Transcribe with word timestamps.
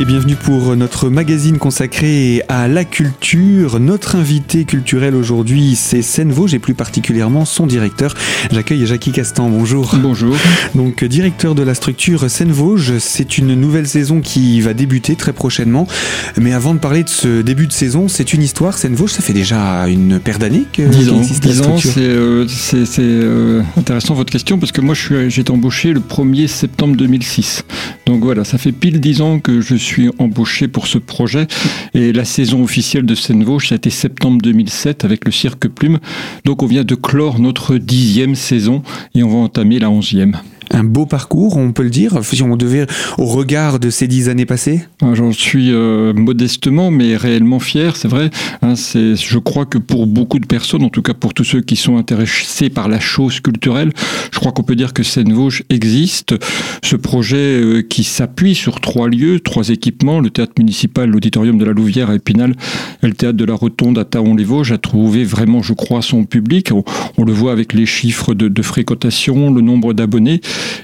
Et 0.00 0.04
bienvenue 0.04 0.36
pour 0.36 0.76
notre 0.76 1.08
magazine 1.10 1.58
consacré 1.58 2.44
à 2.48 2.68
la 2.68 2.84
culture. 2.84 3.80
Notre 3.80 4.14
invité 4.14 4.64
culturel 4.64 5.16
aujourd'hui, 5.16 5.74
c'est 5.74 6.02
Seine 6.02 6.30
Vosges 6.30 6.54
et 6.54 6.60
plus 6.60 6.74
particulièrement 6.74 7.44
son 7.44 7.66
directeur. 7.66 8.14
J'accueille 8.52 8.86
Jackie 8.86 9.10
Castan. 9.10 9.50
Bonjour. 9.50 9.96
Bonjour. 10.00 10.36
Donc, 10.76 11.02
directeur 11.02 11.56
de 11.56 11.64
la 11.64 11.74
structure 11.74 12.30
Seine 12.30 12.52
Vosges, 12.52 12.98
c'est 12.98 13.38
une 13.38 13.56
nouvelle 13.56 13.88
saison 13.88 14.20
qui 14.20 14.60
va 14.60 14.72
débuter 14.72 15.16
très 15.16 15.32
prochainement. 15.32 15.88
Mais 16.36 16.52
avant 16.52 16.74
de 16.74 16.78
parler 16.78 17.02
de 17.02 17.08
ce 17.08 17.42
début 17.42 17.66
de 17.66 17.72
saison, 17.72 18.06
c'est 18.06 18.32
une 18.32 18.44
histoire. 18.44 18.78
Seine 18.78 18.94
Vosges, 18.94 19.14
ça 19.14 19.22
fait 19.22 19.32
déjà 19.32 19.88
une 19.88 20.20
paire 20.20 20.38
d'années 20.38 20.62
que 20.72 20.82
Dix 20.82 21.10
ans. 21.10 21.18
existe 21.18 21.44
la 21.44 21.50
Dix 21.50 21.60
ans, 21.62 21.76
structure. 21.76 22.46
c'est 22.48 23.00
euh, 23.00 23.00
euh, 23.00 23.62
intéressant 23.76 24.14
votre 24.14 24.30
question 24.30 24.60
parce 24.60 24.70
que 24.70 24.80
moi 24.80 24.94
j'ai 24.94 25.40
été 25.40 25.50
embauché 25.50 25.92
le 25.92 25.98
1er 25.98 26.46
septembre 26.46 26.94
2006. 26.94 27.64
Donc 28.06 28.22
voilà, 28.22 28.44
ça 28.44 28.58
fait 28.58 28.70
pile 28.70 29.00
10 29.00 29.22
ans 29.22 29.40
que 29.40 29.60
je 29.60 29.74
suis 29.74 29.87
embauché 30.18 30.68
pour 30.68 30.86
ce 30.86 30.98
projet 30.98 31.46
et 31.94 32.12
la 32.12 32.24
saison 32.24 32.62
officielle 32.62 33.06
de 33.06 33.14
Seine-Vosges, 33.14 33.68
ça 33.68 33.74
a 33.74 33.76
été 33.76 33.90
septembre 33.90 34.40
2007 34.42 35.04
avec 35.04 35.24
le 35.24 35.32
Cirque 35.32 35.68
Plume. 35.68 35.98
Donc 36.44 36.62
on 36.62 36.66
vient 36.66 36.84
de 36.84 36.94
clore 36.94 37.38
notre 37.38 37.76
dixième 37.76 38.34
saison 38.34 38.82
et 39.14 39.22
on 39.22 39.28
va 39.28 39.38
entamer 39.38 39.78
la 39.78 39.90
onzième. 39.90 40.38
Un 40.70 40.84
beau 40.84 41.06
parcours, 41.06 41.56
on 41.56 41.72
peut 41.72 41.82
le 41.82 41.90
dire, 41.90 42.22
si 42.22 42.42
on 42.42 42.56
devait, 42.56 42.86
au 43.16 43.24
regard 43.24 43.78
de 43.78 43.90
ces 43.90 44.06
dix 44.06 44.28
années 44.28 44.46
passées? 44.46 44.82
Ah, 45.02 45.14
J'en 45.14 45.32
suis 45.32 45.72
euh, 45.72 46.12
modestement, 46.12 46.90
mais 46.90 47.16
réellement 47.16 47.58
fier, 47.58 47.96
c'est 47.96 48.08
vrai. 48.08 48.30
Hein, 48.62 48.74
je 48.74 49.38
crois 49.38 49.64
que 49.64 49.78
pour 49.78 50.06
beaucoup 50.06 50.38
de 50.38 50.46
personnes, 50.46 50.82
en 50.82 50.90
tout 50.90 51.02
cas 51.02 51.14
pour 51.14 51.34
tous 51.34 51.44
ceux 51.44 51.62
qui 51.62 51.76
sont 51.76 51.96
intéressés 51.96 52.68
par 52.68 52.88
la 52.88 53.00
chose 53.00 53.40
culturelle, 53.40 53.92
je 54.30 54.38
crois 54.38 54.52
qu'on 54.52 54.62
peut 54.62 54.76
dire 54.76 54.92
que 54.92 55.02
Seine-Vosges 55.02 55.64
existe. 55.70 56.34
Ce 56.82 56.96
projet 56.96 57.36
euh, 57.36 57.82
qui 57.82 58.04
s'appuie 58.04 58.54
sur 58.54 58.80
trois 58.80 59.08
lieux, 59.08 59.40
trois 59.40 59.70
équipements, 59.70 60.20
le 60.20 60.30
théâtre 60.30 60.52
municipal, 60.58 61.08
l'auditorium 61.08 61.58
de 61.58 61.64
la 61.64 61.72
Louvière 61.72 62.10
à 62.10 62.14
Épinal 62.14 62.54
et 63.02 63.06
le 63.06 63.14
théâtre 63.14 63.38
de 63.38 63.44
la 63.44 63.54
Rotonde 63.54 63.98
à 63.98 64.04
Taon-les-Vosges, 64.04 64.72
a 64.72 64.78
trouvé 64.78 65.24
vraiment, 65.24 65.62
je 65.62 65.72
crois, 65.72 66.02
son 66.02 66.24
public. 66.24 66.70
On, 66.72 67.24
le 67.24 67.32
voit 67.32 67.52
avec 67.52 67.72
les 67.72 67.84
chiffres 67.86 68.34
de 68.34 68.62
fréquentation, 68.62 69.52
le 69.52 69.60
nombre 69.60 69.92
d'abonnés. 69.92 70.40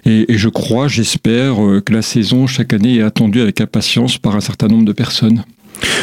Et, 0.06 0.26
je 0.28 0.48
crois, 0.48 0.88
j'espère, 0.88 1.64
euh, 1.64 1.80
que 1.80 1.92
la 1.92 2.02
saison 2.02 2.46
chaque 2.46 2.72
année 2.72 2.96
est 2.96 3.02
attendue 3.02 3.40
avec 3.40 3.60
impatience 3.60 4.18
par 4.18 4.36
un 4.36 4.40
certain 4.40 4.68
nombre 4.68 4.84
de 4.84 4.92
personnes. 4.92 5.44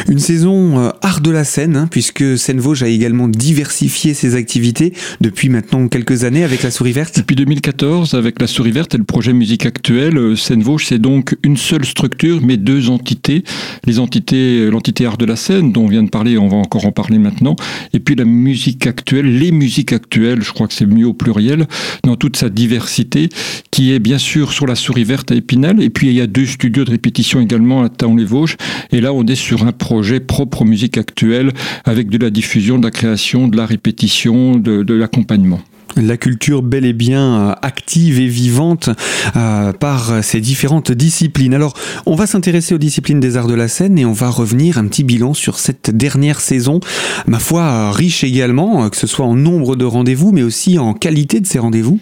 Une 0.09 0.19
saison 0.19 0.79
euh, 0.79 0.89
art 1.01 1.21
de 1.21 1.31
la 1.31 1.43
scène, 1.43 1.75
hein, 1.75 1.87
puisque 1.89 2.37
Seine-Vosges 2.37 2.83
a 2.83 2.87
également 2.87 3.27
diversifié 3.27 4.13
ses 4.13 4.35
activités 4.35 4.93
depuis 5.21 5.49
maintenant 5.49 5.87
quelques 5.87 6.23
années 6.23 6.43
avec 6.43 6.63
la 6.63 6.71
souris 6.71 6.91
verte. 6.91 7.17
Depuis 7.17 7.35
2014, 7.35 8.13
avec 8.13 8.41
la 8.41 8.47
Souris 8.47 8.71
Verte 8.71 8.95
et 8.95 8.97
le 8.97 9.03
projet 9.03 9.33
Musique 9.33 9.65
Actuelle, 9.65 10.17
euh, 10.17 10.35
Seine-Vosges, 10.35 10.87
c'est 10.87 10.99
donc 10.99 11.37
une 11.43 11.57
seule 11.57 11.85
structure, 11.85 12.39
mais 12.43 12.57
deux 12.57 12.89
entités. 12.89 13.43
Les 13.85 13.99
entités, 13.99 14.59
euh, 14.59 14.69
l'entité 14.69 15.05
art 15.05 15.17
de 15.17 15.25
la 15.25 15.35
scène, 15.35 15.71
dont 15.71 15.83
on 15.83 15.87
vient 15.87 16.03
de 16.03 16.09
parler, 16.09 16.37
on 16.37 16.47
va 16.47 16.57
encore 16.57 16.85
en 16.85 16.91
parler 16.91 17.17
maintenant, 17.17 17.55
et 17.93 17.99
puis 17.99 18.15
la 18.15 18.25
musique 18.25 18.87
actuelle, 18.87 19.37
les 19.37 19.51
musiques 19.51 19.93
actuelles, 19.93 20.41
je 20.41 20.51
crois 20.51 20.67
que 20.67 20.73
c'est 20.73 20.85
mieux 20.85 21.05
au 21.05 21.13
pluriel, 21.13 21.67
dans 22.03 22.15
toute 22.15 22.37
sa 22.37 22.49
diversité, 22.49 23.29
qui 23.71 23.91
est 23.91 23.99
bien 23.99 24.17
sûr 24.17 24.51
sur 24.51 24.67
la 24.67 24.75
Souris 24.75 25.03
Verte 25.03 25.31
à 25.31 25.35
Épinal, 25.35 25.81
et 25.81 25.89
puis 25.89 26.07
il 26.07 26.13
y 26.13 26.21
a 26.21 26.27
deux 26.27 26.45
studios 26.45 26.85
de 26.85 26.91
répétition 26.91 27.39
également 27.39 27.83
à 27.83 27.89
Taon-les-Vosges, 27.89 28.57
et 28.91 29.01
là 29.01 29.13
on 29.13 29.25
est 29.25 29.35
sur 29.35 29.60
un 29.65 29.71
projet 29.71 30.19
propre 30.19 30.61
aux 30.61 30.65
musiques 30.65 30.97
actuelles, 30.97 31.51
avec 31.85 32.09
de 32.09 32.17
la 32.17 32.29
diffusion, 32.29 32.77
de 32.77 32.83
la 32.83 32.91
création, 32.91 33.47
de 33.47 33.57
la 33.57 33.65
répétition, 33.65 34.55
de, 34.55 34.93
l'accompagnement. 34.93 35.59
La 35.97 36.15
culture 36.15 36.61
bel 36.61 36.85
et 36.85 36.93
bien 36.93 37.49
euh, 37.49 37.53
active 37.61 38.19
et 38.19 38.27
vivante 38.27 38.89
euh, 39.35 39.73
par 39.73 40.23
ces 40.23 40.39
différentes 40.39 40.93
disciplines. 40.93 41.53
Alors, 41.53 41.73
on 42.05 42.15
va 42.15 42.27
s'intéresser 42.27 42.73
aux 42.73 42.77
disciplines 42.77 43.19
des 43.19 43.35
arts 43.35 43.47
de 43.47 43.55
la 43.55 43.67
scène 43.67 43.99
et 43.99 44.05
on 44.05 44.13
va 44.13 44.29
revenir 44.29 44.77
un 44.77 44.87
petit 44.87 45.03
bilan 45.03 45.33
sur 45.33 45.59
cette 45.59 45.91
dernière 45.91 46.39
saison, 46.39 46.79
ma 47.27 47.39
foi 47.39 47.61
euh, 47.61 47.91
riche 47.91 48.23
également, 48.23 48.89
que 48.89 48.95
ce 48.95 49.05
soit 49.05 49.25
en 49.25 49.35
nombre 49.35 49.75
de 49.75 49.83
rendez-vous, 49.83 50.31
mais 50.31 50.43
aussi 50.43 50.79
en 50.79 50.93
qualité 50.93 51.41
de 51.41 51.45
ces 51.45 51.59
rendez-vous. 51.59 51.99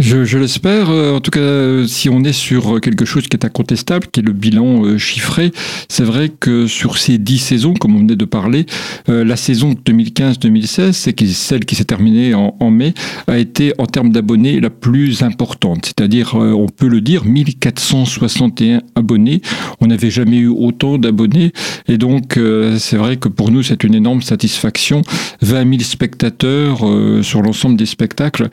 Je, 0.00 0.24
je 0.24 0.38
l'espère. 0.38 0.90
Euh, 0.90 1.14
En 1.14 1.20
tout 1.20 1.30
cas, 1.30 1.40
euh, 1.40 1.86
si 1.86 2.08
on 2.08 2.24
est 2.24 2.32
sur 2.32 2.80
quelque 2.80 3.04
chose 3.04 3.28
qui 3.28 3.36
est 3.36 3.44
incontestable, 3.44 4.08
qui 4.10 4.20
est 4.20 4.22
le 4.24 4.32
bilan 4.32 4.84
euh, 4.84 4.98
chiffré, 4.98 5.52
c'est 5.88 6.02
vrai 6.02 6.28
que 6.28 6.66
sur 6.66 6.98
ces 6.98 7.18
dix 7.18 7.38
saisons, 7.38 7.74
comme 7.74 7.94
on 7.94 8.00
venait 8.00 8.16
de 8.16 8.24
parler, 8.24 8.66
euh, 9.08 9.24
la 9.24 9.36
saison 9.36 9.72
2015-2016, 9.72 10.92
c'est 10.92 11.24
celle 11.26 11.64
qui 11.64 11.76
s'est 11.76 11.84
terminée 11.84 12.34
en, 12.34 12.70
mai, 12.70 12.92
a 13.28 13.38
été 13.38 13.72
en 13.78 13.86
termes 13.86 14.10
d'abonnés 14.10 14.58
la 14.60 14.70
plus 14.70 15.22
importante. 15.22 15.86
C'est-à-dire, 15.86 16.34
euh, 16.34 16.52
on 16.52 16.66
peut 16.66 16.88
le 16.88 17.00
dire, 17.00 17.24
1461 17.24 18.82
abonnés. 18.96 19.42
On 19.80 19.86
n'avait 19.86 20.10
jamais 20.10 20.38
eu 20.38 20.48
autant 20.48 20.98
d'abonnés. 20.98 21.52
Et 21.86 21.98
donc, 21.98 22.36
euh, 22.36 22.78
c'est 22.78 22.96
vrai 22.96 23.16
que 23.16 23.28
pour 23.28 23.50
nous, 23.52 23.62
c'est 23.62 23.84
une 23.84 23.94
énorme 23.94 24.22
satisfaction. 24.22 25.02
20 25.42 25.68
000 25.70 25.82
spectateurs 25.82 26.80
euh, 26.86 27.22
sur 27.22 27.42
l'ensemble 27.42 27.76
des 27.76 27.86
spectacles. 27.86 28.48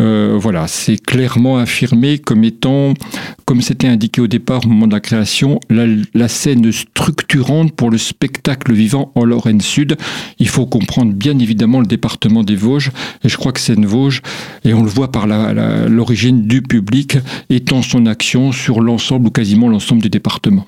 Euh, 0.00 0.36
voilà, 0.38 0.66
c'est 0.86 1.02
clairement 1.02 1.58
affirmé 1.58 2.20
comme 2.20 2.44
étant, 2.44 2.94
comme 3.44 3.60
c'était 3.60 3.88
indiqué 3.88 4.20
au 4.20 4.28
départ 4.28 4.64
au 4.64 4.68
moment 4.68 4.86
de 4.86 4.92
la 4.92 5.00
création, 5.00 5.58
la, 5.68 6.28
scène 6.28 6.70
structurante 6.70 7.72
pour 7.72 7.90
le 7.90 7.98
spectacle 7.98 8.72
vivant 8.72 9.10
en 9.16 9.24
Lorraine 9.24 9.60
Sud. 9.60 9.96
Il 10.38 10.46
faut 10.46 10.64
comprendre 10.64 11.12
bien 11.12 11.36
évidemment 11.40 11.80
le 11.80 11.86
département 11.86 12.44
des 12.44 12.54
Vosges, 12.54 12.92
et 13.24 13.28
je 13.28 13.36
crois 13.36 13.50
que 13.50 13.58
Seine-Vosges, 13.58 14.22
et 14.64 14.74
on 14.74 14.84
le 14.84 14.88
voit 14.88 15.10
par 15.10 15.26
l'origine 15.26 16.46
du 16.46 16.62
public, 16.62 17.18
étend 17.50 17.82
son 17.82 18.06
action 18.06 18.52
sur 18.52 18.80
l'ensemble 18.80 19.26
ou 19.26 19.30
quasiment 19.30 19.68
l'ensemble 19.68 20.02
du 20.02 20.08
département. 20.08 20.66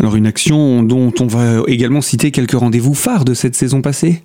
Alors, 0.00 0.16
une 0.16 0.26
action 0.26 0.82
dont 0.82 1.12
on 1.20 1.28
va 1.28 1.62
également 1.68 2.00
citer 2.00 2.32
quelques 2.32 2.58
rendez-vous 2.58 2.94
phares 2.94 3.24
de 3.24 3.34
cette 3.34 3.54
saison 3.54 3.80
passée? 3.80 4.24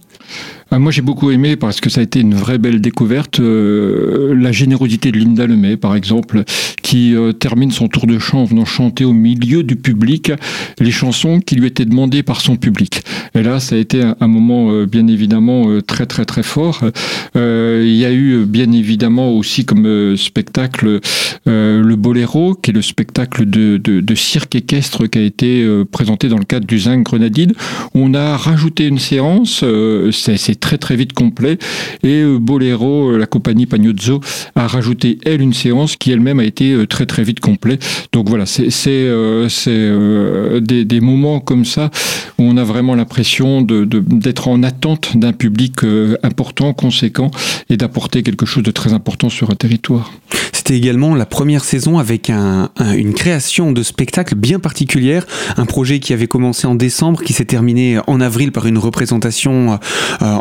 Ah, 0.76 0.80
moi 0.80 0.92
j'ai 0.92 1.02
beaucoup 1.02 1.32
aimé 1.32 1.56
parce 1.56 1.80
que 1.80 1.90
ça 1.90 2.02
a 2.02 2.04
été 2.04 2.20
une 2.20 2.36
vraie 2.36 2.58
belle 2.58 2.82
découverte. 2.82 3.40
euh, 3.40 4.36
la 4.36 4.52
générosité 4.52 5.10
de 5.10 5.18
Linda 5.18 5.48
Lemay, 5.48 5.78
par 5.78 5.96
exemple, 5.96 6.44
qui 6.82 7.16
euh, 7.16 7.32
termine 7.32 7.72
son 7.72 7.88
tour 7.88 8.08
de 8.08 8.20
chant 8.20 8.40
en 8.40 8.44
venant 8.44 8.66
chanter 8.66 9.06
au 9.06 9.14
milieu 9.14 9.64
du 9.64 9.78
public 9.78 10.34
les 10.80 10.92
chansons 10.92 11.40
qui 11.40 11.56
lui 11.56 11.68
étaient 11.68 11.86
demandées 11.86 12.24
par 12.24 12.42
son 12.42 12.58
public. 12.58 13.04
Et 13.36 13.42
là, 13.42 13.62
ça 13.62 13.76
a 13.76 13.78
été 13.78 14.04
un, 14.20 14.28
moment 14.28 14.72
euh, 14.72 14.86
bien 14.86 15.08
évidemment 15.08 15.70
euh, 15.70 15.82
très 15.82 16.06
très 16.06 16.26
très 16.26 16.44
fort. 16.44 16.82
Euh, 17.38 17.82
il 17.86 17.96
y 17.96 18.04
a 18.04 18.12
eu 18.12 18.46
bien 18.46 18.72
évidemment 18.72 19.32
aussi 19.32 19.64
comme 19.64 19.86
euh, 19.86 20.18
spectacle 20.18 21.00
le 21.48 21.96
Boléro, 21.96 22.56
qui 22.56 22.72
est 22.72 22.74
le 22.74 22.82
spectacle 22.82 23.48
de, 23.48 23.78
de, 23.78 24.02
de 24.02 24.16
cirque 24.16 24.56
équestre 24.56 25.06
qui 25.06 25.20
a 25.20 25.22
été 25.22 25.64
présenté 25.92 26.28
dans 26.28 26.40
le 26.40 26.44
cadre 26.44 26.66
du 26.66 26.80
Zinc 26.80 27.04
Grenadine. 27.04 27.54
On 27.94 28.16
a 28.16 28.36
rajouté 28.36 28.88
une 28.88 28.98
séance, 28.98 29.64
c'est 30.12 30.38
très 30.66 30.80
très 30.80 30.96
vite 30.96 31.14
complet, 31.14 31.60
et 32.02 32.22
euh, 32.24 32.40
Boléro, 32.40 33.12
euh, 33.12 33.18
la 33.20 33.28
compagnie 33.28 33.68
Pagnozzo, 33.68 34.20
a 34.56 34.66
rajouté 34.66 35.20
elle 35.24 35.42
une 35.42 35.54
séance 35.54 35.96
qui 35.96 36.12
elle-même 36.12 36.40
a 36.40 36.44
été 36.44 36.72
euh, 36.74 36.88
très 36.88 37.06
très 37.06 37.24
vite 37.24 37.40
complet. 37.40 37.78
Donc 38.14 38.30
voilà, 38.30 38.48
c'est 38.48 38.70
euh, 38.88 39.48
euh, 39.68 40.60
des, 40.62 40.84
des 40.84 41.02
moments 41.02 41.40
comme 41.40 41.66
ça 41.66 41.92
où 42.40 42.44
on 42.44 42.58
a 42.58 42.64
vraiment 42.64 42.96
l'impression 42.96 43.62
de- 43.62 43.86
de- 43.86 44.04
d'être 44.26 44.48
en 44.48 44.64
attente 44.64 45.16
d'un 45.16 45.34
public 45.34 45.74
important, 46.24 46.74
conséquent, 46.74 47.30
et 47.70 47.78
d'apporter 47.78 48.24
quelque 48.24 48.46
chose 48.48 48.64
de 48.64 48.72
très 48.72 48.92
important 48.94 49.30
sur 49.30 49.52
un 49.52 49.56
territoire. 49.56 50.12
C'était 50.52 50.78
également 50.78 51.14
la 51.16 51.26
première 51.28 51.64
saison 51.64 52.00
avec 52.00 52.30
un- 52.32 52.70
un- 52.78 52.94
une 52.94 53.14
création 53.14 53.72
de 53.72 53.84
spectacle 53.84 54.34
bien 54.36 54.60
particulière, 54.60 55.24
un 55.58 55.66
projet 55.66 56.00
qui 56.00 56.12
avait 56.14 56.28
commencé 56.28 56.66
en 56.66 56.76
décembre, 56.76 57.22
qui 57.22 57.34
s'est 57.34 57.46
terminé 57.46 58.00
en 58.08 58.20
avril 58.20 58.52
par 58.52 58.66
une 58.66 58.80
représentation 58.80 59.78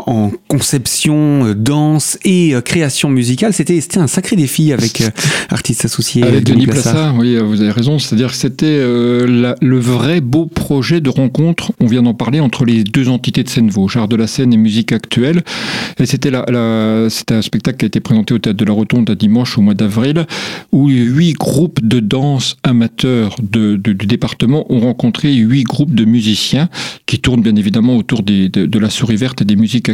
en 0.05 0.31
conception, 0.47 1.45
euh, 1.45 1.53
danse 1.55 2.17
et 2.25 2.53
euh, 2.55 2.61
création 2.61 3.09
musicale. 3.09 3.53
C'était 3.53 3.81
un 3.97 4.07
sacré 4.07 4.35
défi 4.35 4.71
avec 4.71 5.01
euh, 5.01 5.09
artistes 5.49 5.85
associés. 5.85 6.23
Avec 6.23 6.43
Denis 6.43 6.67
Plassard, 6.67 7.15
oui, 7.17 7.37
vous 7.37 7.61
avez 7.61 7.71
raison. 7.71 7.97
C'est-à-dire 7.99 8.29
que 8.29 8.35
c'était 8.37 8.65
euh, 8.67 9.53
le 9.59 9.79
vrai 9.79 10.21
beau 10.21 10.45
projet 10.45 11.01
de 11.01 11.09
rencontre, 11.09 11.71
on 11.79 11.87
vient 11.87 12.03
d'en 12.03 12.13
parler, 12.13 12.39
entre 12.39 12.65
les 12.65 12.83
deux 12.83 13.09
entités 13.09 13.43
de 13.43 13.49
Seine-Vosges, 13.49 13.97
art 13.97 14.07
de 14.07 14.15
la 14.15 14.27
scène 14.27 14.53
et 14.53 14.57
musique 14.57 14.91
actuelle. 14.91 15.43
Et 15.99 16.05
c'était 16.05 16.29
la, 16.31 16.45
la- 16.49 17.07
un 17.31 17.41
spectacle 17.41 17.77
qui 17.77 17.85
a 17.85 17.87
été 17.87 17.99
présenté 17.99 18.33
au 18.33 18.37
Théâtre 18.39 18.57
de 18.57 18.65
la 18.65 18.73
Rotonde 18.73 19.09
un 19.09 19.15
dimanche 19.15 19.57
au 19.57 19.61
mois 19.61 19.73
d'avril, 19.73 20.25
où 20.71 20.87
huit 20.89 21.33
groupes 21.33 21.79
de 21.85 21.99
danse 21.99 22.57
amateurs 22.63 23.35
de- 23.41 23.75
de- 23.75 23.93
du 23.93 24.05
département 24.05 24.65
ont 24.71 24.79
rencontré 24.79 25.33
huit 25.33 25.63
groupes 25.63 25.93
de 25.95 26.05
musiciens 26.05 26.69
qui 27.05 27.19
tournent 27.19 27.41
bien 27.41 27.55
évidemment 27.55 27.97
autour 27.97 28.21
des- 28.23 28.49
de, 28.49 28.65
de 28.65 28.79
la 28.79 28.89
souris 28.89 29.15
verte 29.15 29.41
et 29.41 29.45
des 29.45 29.55
musiques 29.55 29.89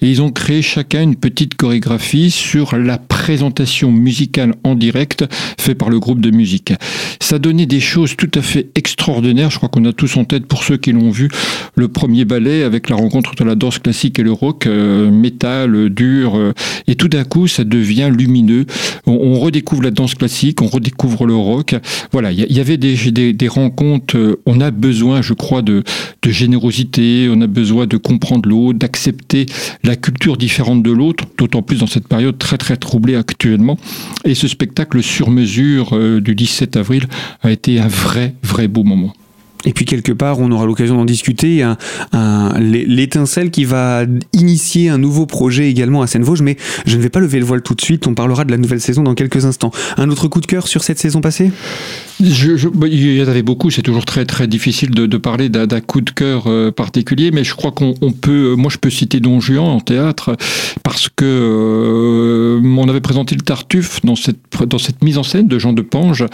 Et 0.00 0.10
ils 0.10 0.22
ont 0.22 0.30
créé 0.30 0.62
chacun 0.62 1.02
une 1.02 1.16
petite 1.16 1.54
chorégraphie 1.54 2.30
sur 2.30 2.76
la 2.76 2.98
présentation 2.98 3.90
musicale 3.90 4.54
en 4.64 4.74
direct 4.74 5.24
fait 5.58 5.74
par 5.74 5.90
le 5.90 5.98
groupe 5.98 6.20
de 6.20 6.30
musique. 6.30 6.72
Ça 7.20 7.38
donnait 7.38 7.66
des 7.66 7.80
choses 7.80 8.16
tout 8.16 8.30
à 8.34 8.42
fait 8.42 8.70
extraordinaires. 8.74 9.50
Je 9.50 9.56
crois 9.56 9.68
qu'on 9.68 9.84
a 9.84 9.92
tous 9.92 10.16
en 10.16 10.24
tête, 10.24 10.46
pour 10.46 10.64
ceux 10.64 10.76
qui 10.76 10.92
l'ont 10.92 11.10
vu, 11.10 11.28
le 11.74 11.88
premier 11.88 12.24
ballet 12.24 12.62
avec 12.62 12.88
la 12.88 12.96
rencontre 12.96 13.30
entre 13.30 13.44
la 13.44 13.54
danse 13.54 13.78
classique 13.78 14.18
et 14.18 14.22
le 14.22 14.32
rock, 14.32 14.66
euh, 14.66 15.10
métal, 15.10 15.90
dur. 15.90 16.36
Euh, 16.36 16.52
et 16.86 16.94
tout 16.94 17.08
d'un 17.08 17.24
coup, 17.24 17.46
ça 17.46 17.64
devient 17.64 18.10
lumineux. 18.14 18.64
On, 19.06 19.38
redécouvre 19.38 19.82
la 19.82 19.90
danse 19.90 20.14
classique, 20.14 20.62
on 20.62 20.66
redécouvre 20.66 21.26
le 21.26 21.34
rock. 21.34 21.74
Voilà, 22.12 22.32
il 22.32 22.50
y, 22.50 22.60
avait 22.60 22.76
des, 22.76 23.32
des, 23.32 23.48
rencontres. 23.48 24.16
Euh, 24.16 24.40
on 24.46 24.60
a 24.60 24.70
besoin, 24.70 25.22
je 25.22 25.34
crois, 25.34 25.62
de, 25.62 25.84
de 26.22 26.30
générosité. 26.30 27.28
On 27.30 27.40
a 27.40 27.46
besoin 27.46 27.86
de 27.86 27.96
comprendre 27.96 28.48
l'autre, 28.48 28.78
d'accepter 28.78 29.27
la 29.84 29.96
culture 29.96 30.36
différente 30.36 30.82
de 30.82 30.90
l'autre, 30.90 31.24
d'autant 31.36 31.62
plus 31.62 31.80
dans 31.80 31.86
cette 31.86 32.08
période 32.08 32.38
très 32.38 32.58
très 32.58 32.76
troublée 32.76 33.16
actuellement. 33.16 33.78
Et 34.24 34.34
ce 34.34 34.48
spectacle 34.48 35.02
sur 35.02 35.30
mesure 35.30 36.20
du 36.20 36.34
17 36.34 36.76
avril 36.76 37.06
a 37.42 37.50
été 37.50 37.78
un 37.78 37.88
vrai, 37.88 38.34
vrai 38.42 38.68
beau 38.68 38.84
moment. 38.84 39.12
Et 39.64 39.72
puis 39.72 39.84
quelque 39.84 40.12
part, 40.12 40.38
on 40.40 40.50
aura 40.50 40.66
l'occasion 40.66 40.96
d'en 40.96 41.04
discuter, 41.04 41.66
l'étincelle 42.58 43.50
qui 43.50 43.64
va 43.64 44.04
initier 44.32 44.88
un 44.88 44.98
nouveau 44.98 45.26
projet 45.26 45.68
également 45.68 46.02
à 46.02 46.06
Seine-Vosges, 46.06 46.42
mais 46.42 46.56
je 46.86 46.96
ne 46.96 47.02
vais 47.02 47.08
pas 47.08 47.20
lever 47.20 47.38
le 47.38 47.44
voile 47.44 47.62
tout 47.62 47.74
de 47.74 47.80
suite, 47.80 48.06
on 48.06 48.14
parlera 48.14 48.44
de 48.44 48.50
la 48.50 48.56
nouvelle 48.56 48.80
saison 48.80 49.02
dans 49.02 49.14
quelques 49.14 49.44
instants. 49.44 49.70
Un 49.96 50.10
autre 50.10 50.28
coup 50.28 50.40
de 50.40 50.46
cœur 50.46 50.68
sur 50.68 50.84
cette 50.84 50.98
saison 50.98 51.20
passée? 51.20 51.50
Bah, 52.20 52.86
Il 52.88 53.16
y 53.16 53.22
en 53.22 53.28
avait 53.28 53.42
beaucoup, 53.42 53.70
c'est 53.70 53.82
toujours 53.82 54.04
très 54.04 54.24
très 54.24 54.46
difficile 54.46 54.90
de, 54.90 55.16
parler 55.16 55.48
d'un 55.48 55.80
coup 55.80 56.00
de 56.00 56.10
cœur 56.10 56.44
euh, 56.46 56.70
particulier, 56.70 57.30
mais 57.30 57.44
je 57.44 57.54
crois 57.54 57.72
qu'on 57.72 57.94
peut, 58.12 58.54
moi 58.56 58.70
je 58.70 58.78
peux 58.78 58.90
citer 58.90 59.20
Don 59.20 59.40
Juan 59.40 59.64
en 59.64 59.80
théâtre, 59.80 60.36
parce 60.82 61.08
que 61.08 61.24
euh, 61.24 62.60
on 62.62 62.88
avait 62.88 63.00
présenté 63.00 63.34
le 63.34 63.42
Tartuffe 63.42 64.00
dans 64.04 64.14
cette, 64.16 65.02
mise 65.02 65.18
en 65.18 65.22
scène 65.22 65.48
de 65.48 65.58
Jean 65.58 65.72
de 65.72 65.82
Pange, 65.82 66.24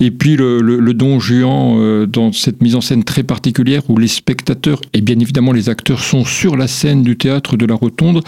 et 0.00 0.10
puis 0.10 0.36
le, 0.36 0.92
Don 0.92 1.18
Juan 1.18 1.76
euh, 1.78 2.06
dans 2.06 2.32
cette 2.32 2.62
mise 2.62 2.71
en 2.74 2.80
scène 2.80 3.04
très 3.04 3.22
particulière 3.22 3.82
où 3.88 3.98
les 3.98 4.08
spectateurs 4.08 4.80
et 4.92 5.00
bien 5.00 5.18
évidemment 5.18 5.52
les 5.52 5.68
acteurs 5.68 6.02
sont 6.02 6.24
sur 6.24 6.56
la 6.56 6.68
scène 6.68 7.02
du 7.02 7.16
théâtre 7.16 7.56
de 7.56 7.66
la 7.66 7.74
Rotonde. 7.74 8.22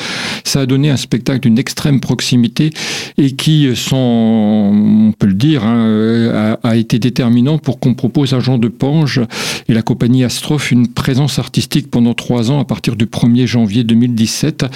Ça 0.45 0.61
a 0.61 0.67
donné 0.67 0.91
un 0.91 0.97
spectacle 0.97 1.41
d'une 1.41 1.59
extrême 1.59 2.01
proximité 2.01 2.71
et 3.19 3.33
qui, 3.33 3.69
sans, 3.75 3.97
on 3.97 5.13
peut 5.13 5.27
le 5.27 5.35
dire, 5.35 5.65
hein, 5.65 6.57
a, 6.63 6.77
été 6.77 6.99
déterminant 6.99 7.59
pour 7.59 7.79
qu'on 7.79 7.95
propose 7.95 8.35
à 8.35 8.41
Jean 8.41 8.59
de 8.59 8.69
Pange 8.69 9.21
et 9.69 9.75
la 9.75 9.83
compagnie 9.83 10.25
Astrophe 10.25 10.71
une 10.71 10.89
présence 10.89 11.39
artistique 11.39 11.91
pendant 11.91 12.15
trois 12.15 12.51
ans 12.51 12.61
à 12.61 12.65
partir 12.65 12.97
du 12.97 13.07
1er 13.07 13.47
janvier 13.47 13.85
2017. 13.85 14.67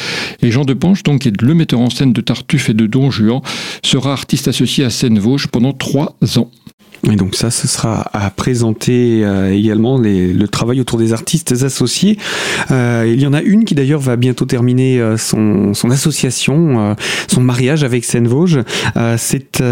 Et 0.42 0.50
Jean 0.50 0.64
de 0.64 0.74
Pange, 0.74 1.02
donc, 1.02 1.26
est 1.26 1.40
le 1.40 1.54
metteur 1.54 1.80
en 1.80 1.90
scène 1.90 2.12
de 2.12 2.20
Tartuffe 2.20 2.70
et 2.70 2.74
de 2.74 2.86
Don 2.86 3.10
Juan, 3.10 3.40
sera 3.82 4.12
artiste 4.12 4.48
associé 4.48 4.84
à 4.84 4.90
Seine-Vosges 4.90 5.48
pendant 5.48 5.72
trois 5.72 6.16
ans. 6.36 6.50
Et 7.04 7.16
donc 7.16 7.34
ça, 7.34 7.50
ce 7.50 7.68
sera 7.68 8.10
à 8.12 8.30
présenter 8.30 9.24
euh, 9.24 9.52
également 9.52 9.98
le 9.98 10.46
travail 10.46 10.80
autour 10.80 10.98
des 10.98 11.12
artistes 11.12 11.52
associés. 11.62 12.18
Euh, 12.70 13.10
il 13.12 13.20
y 13.20 13.26
en 13.26 13.32
a 13.32 13.40
une 13.40 13.64
qui 13.64 13.74
d'ailleurs 13.74 14.00
va 14.00 14.16
bientôt 14.16 14.46
terminer 14.46 15.00
euh, 15.00 15.16
son, 15.16 15.72
association, 15.90 16.96
son 17.28 17.40
mariage 17.40 17.84
avec 17.84 18.04
Seine-Vosges. 18.04 18.60
c'est 19.16 19.62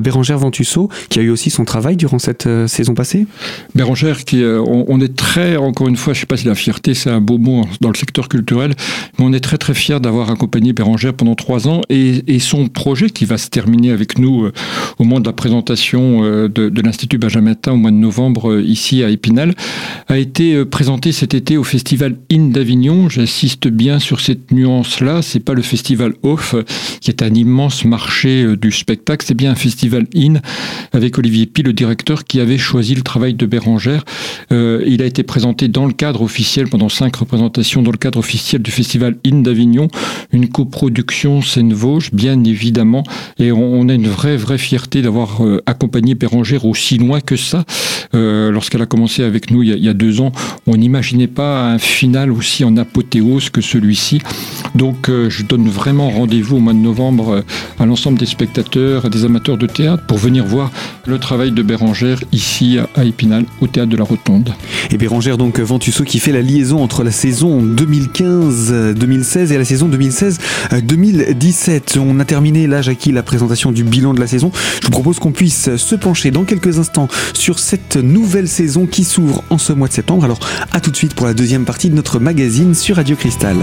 Bérangère 0.00 0.38
Ventusseau 0.38 0.88
qui 1.08 1.18
a 1.18 1.22
eu 1.22 1.30
aussi 1.30 1.50
son 1.50 1.64
travail 1.64 1.96
durant 1.96 2.18
cette 2.18 2.48
saison 2.66 2.94
passée. 2.94 3.26
Bérangère, 3.74 4.18
on, 4.66 5.00
est 5.00 5.14
très, 5.14 5.56
encore 5.56 5.88
une 5.88 5.96
fois, 5.96 6.12
je 6.12 6.18
ne 6.18 6.20
sais 6.20 6.26
pas 6.26 6.36
si 6.36 6.46
la 6.46 6.54
fierté 6.54 6.94
c'est 6.94 7.10
un 7.10 7.20
beau 7.20 7.38
mot 7.38 7.66
dans 7.80 7.90
le 7.90 7.96
secteur 7.96 8.28
culturel, 8.28 8.74
mais 9.18 9.24
on 9.24 9.32
est 9.32 9.40
très 9.40 9.58
très 9.58 9.74
fiers 9.74 10.00
d'avoir 10.00 10.30
accompagné 10.30 10.72
Bérangère 10.72 11.14
pendant 11.14 11.34
trois 11.34 11.68
ans 11.68 11.82
et, 11.88 12.38
son 12.40 12.68
projet 12.68 13.10
qui 13.10 13.26
va 13.26 13.36
se 13.36 13.48
terminer 13.48 13.90
avec 13.90 14.18
nous 14.18 14.50
au 14.98 15.04
moment 15.04 15.20
de 15.20 15.26
la 15.26 15.34
présentation 15.34 16.22
de 16.48 16.69
de 16.70 16.82
l'Institut 16.82 17.18
Benjamin 17.18 17.50
au 17.68 17.76
mois 17.76 17.90
de 17.90 17.96
novembre 17.96 18.52
euh, 18.52 18.62
ici 18.62 19.02
à 19.02 19.10
Épinal, 19.10 19.54
a 20.08 20.18
été 20.18 20.54
euh, 20.54 20.64
présenté 20.64 21.12
cet 21.12 21.34
été 21.34 21.56
au 21.56 21.64
Festival 21.64 22.16
In 22.32 22.48
d'Avignon. 22.48 23.08
J'insiste 23.08 23.68
bien 23.68 23.98
sur 23.98 24.20
cette 24.20 24.52
nuance-là. 24.52 25.22
C'est 25.22 25.40
pas 25.40 25.54
le 25.54 25.62
Festival 25.62 26.14
Off, 26.22 26.54
qui 27.00 27.10
est 27.10 27.22
un 27.22 27.34
immense 27.34 27.84
marché 27.84 28.44
euh, 28.44 28.56
du 28.56 28.72
spectacle. 28.72 29.24
C'est 29.26 29.34
bien 29.34 29.52
un 29.52 29.56
Festival 29.56 30.06
In 30.16 30.34
avec 30.92 31.18
Olivier 31.18 31.46
Pi, 31.46 31.62
le 31.62 31.72
directeur, 31.72 32.24
qui 32.24 32.40
avait 32.40 32.58
choisi 32.58 32.94
le 32.94 33.02
travail 33.02 33.34
de 33.34 33.46
Bérangère. 33.46 34.04
il 34.50 35.02
a 35.02 35.04
été 35.04 35.22
présenté 35.22 35.68
dans 35.68 35.86
le 35.86 35.92
cadre 35.92 36.22
officiel, 36.22 36.68
pendant 36.68 36.88
cinq 36.88 37.16
représentations, 37.16 37.82
dans 37.82 37.90
le 37.90 37.98
cadre 37.98 38.18
officiel 38.18 38.62
du 38.62 38.70
Festival 38.70 39.16
In 39.26 39.40
d'Avignon, 39.40 39.88
une 40.32 40.48
coproduction 40.48 41.42
Seine-Vosges, 41.42 42.12
bien 42.12 42.42
évidemment. 42.44 43.02
Et 43.38 43.52
on, 43.52 43.88
a 43.88 43.94
une 43.94 44.08
vraie, 44.08 44.36
vraie 44.36 44.58
fierté 44.58 45.02
d'avoir 45.02 45.42
accompagné 45.66 46.14
Aussi 46.64 46.98
loin 46.98 47.20
que 47.20 47.36
ça. 47.36 47.64
Euh, 48.14 48.50
lorsqu'elle 48.50 48.82
a 48.82 48.86
commencé 48.86 49.22
avec 49.22 49.52
nous 49.52 49.62
il 49.62 49.78
y 49.78 49.88
a, 49.88 49.94
deux 49.94 50.20
ans, 50.20 50.32
on 50.66 50.76
n'imaginait 50.76 51.28
pas 51.28 51.66
un 51.66 51.78
final 51.78 52.32
aussi 52.32 52.64
en 52.64 52.76
apothéose 52.76 53.50
que 53.50 53.60
celui-ci. 53.60 54.20
Donc 54.74 55.08
euh, 55.08 55.30
je 55.30 55.44
donne 55.44 55.68
vraiment 55.68 56.10
rendez-vous 56.10 56.56
au 56.56 56.60
mois 56.60 56.72
de 56.72 56.78
novembre 56.78 57.30
euh, 57.30 57.42
à 57.78 57.86
l'ensemble 57.86 58.18
des 58.18 58.26
spectateurs 58.26 59.08
des 59.10 59.24
amateurs 59.24 59.58
de 59.58 59.66
théâtre 59.66 60.04
pour 60.06 60.18
venir 60.18 60.44
voir 60.44 60.70
le 61.06 61.18
travail 61.18 61.52
de 61.52 61.62
Bérangère 61.62 62.20
ici 62.32 62.78
à 62.96 63.04
Épinal, 63.04 63.44
au 63.60 63.66
théâtre 63.66 63.90
de 63.90 63.96
la 63.96 64.04
Rotonde. 64.04 64.54
Et 64.90 64.96
Bérangère, 64.96 65.38
donc 65.38 65.60
Ventusseau, 65.60 66.04
qui 66.04 66.18
fait 66.18 66.32
la 66.32 66.42
liaison 66.42 66.82
entre 66.82 67.04
la 67.04 67.10
saison 67.10 67.62
2015-2016 67.62 69.52
et 69.52 69.58
la 69.58 69.64
saison 69.64 69.88
2016-2017. 69.88 71.98
On 71.98 72.18
a 72.20 72.24
terminé 72.24 72.66
là, 72.66 72.82
Jackie, 72.82 73.12
la 73.12 73.22
présentation 73.22 73.72
du 73.72 73.84
bilan 73.84 74.14
de 74.14 74.20
la 74.20 74.26
saison. 74.26 74.50
Je 74.80 74.86
vous 74.86 74.92
propose 74.92 75.18
qu'on 75.18 75.32
puisse 75.32 75.76
se 75.76 75.94
pencher 75.94 76.30
dans 76.30 76.44
quelques 76.50 76.80
instants 76.80 77.06
sur 77.32 77.60
cette 77.60 77.96
nouvelle 77.96 78.48
saison 78.48 78.86
qui 78.86 79.04
s'ouvre 79.04 79.44
en 79.50 79.58
ce 79.58 79.72
mois 79.72 79.86
de 79.86 79.92
septembre. 79.92 80.24
Alors 80.24 80.40
à 80.72 80.80
tout 80.80 80.90
de 80.90 80.96
suite 80.96 81.14
pour 81.14 81.26
la 81.26 81.34
deuxième 81.34 81.64
partie 81.64 81.90
de 81.90 81.94
notre 81.94 82.18
magazine 82.18 82.74
sur 82.74 82.96
Radio 82.96 83.14
Cristal. 83.14 83.56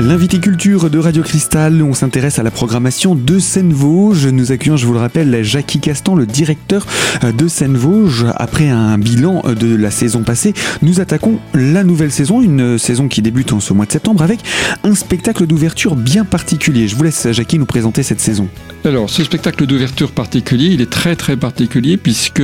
L'invité 0.00 0.40
culture 0.40 0.88
de 0.88 0.98
Radio 0.98 1.22
Cristal, 1.22 1.82
on 1.82 1.92
s'intéresse 1.92 2.38
à 2.38 2.42
la 2.42 2.50
programmation 2.50 3.14
de 3.14 3.38
Seine-Vosges. 3.38 4.28
Nous 4.28 4.50
accueillons, 4.50 4.78
je 4.78 4.86
vous 4.86 4.94
le 4.94 4.98
rappelle, 4.98 5.42
Jackie 5.42 5.78
Castan, 5.78 6.14
le 6.14 6.24
directeur 6.24 6.86
euh, 7.22 7.32
de 7.32 7.48
Seine-Vosges. 7.48 8.24
Après 8.36 8.70
un 8.70 8.96
bilan 8.96 9.42
euh, 9.44 9.54
de 9.54 9.76
la 9.76 9.90
saison 9.90 10.22
passée, 10.22 10.54
nous 10.80 11.00
attaquons 11.00 11.38
la 11.52 11.84
nouvelle 11.84 12.12
saison, 12.12 12.40
une 12.40 12.78
saison 12.78 13.08
qui 13.08 13.20
débute 13.20 13.52
en 13.52 13.60
ce 13.60 13.74
mois 13.74 13.84
de 13.84 13.92
septembre 13.92 14.22
avec 14.22 14.40
un 14.84 14.94
spectacle 14.94 15.46
d'ouverture 15.46 15.96
bien 15.96 16.24
particulier. 16.24 16.88
Je 16.88 16.96
vous 16.96 17.02
laisse, 17.02 17.30
Jackie, 17.32 17.58
nous 17.58 17.66
présenter 17.66 18.02
cette 18.02 18.20
saison. 18.20 18.48
Alors, 18.82 19.10
ce 19.10 19.22
spectacle 19.22 19.66
d'ouverture 19.66 20.10
particulier, 20.10 20.68
il 20.72 20.80
est 20.80 20.90
très 20.90 21.14
très 21.14 21.36
particulier 21.36 21.98
puisque 21.98 22.42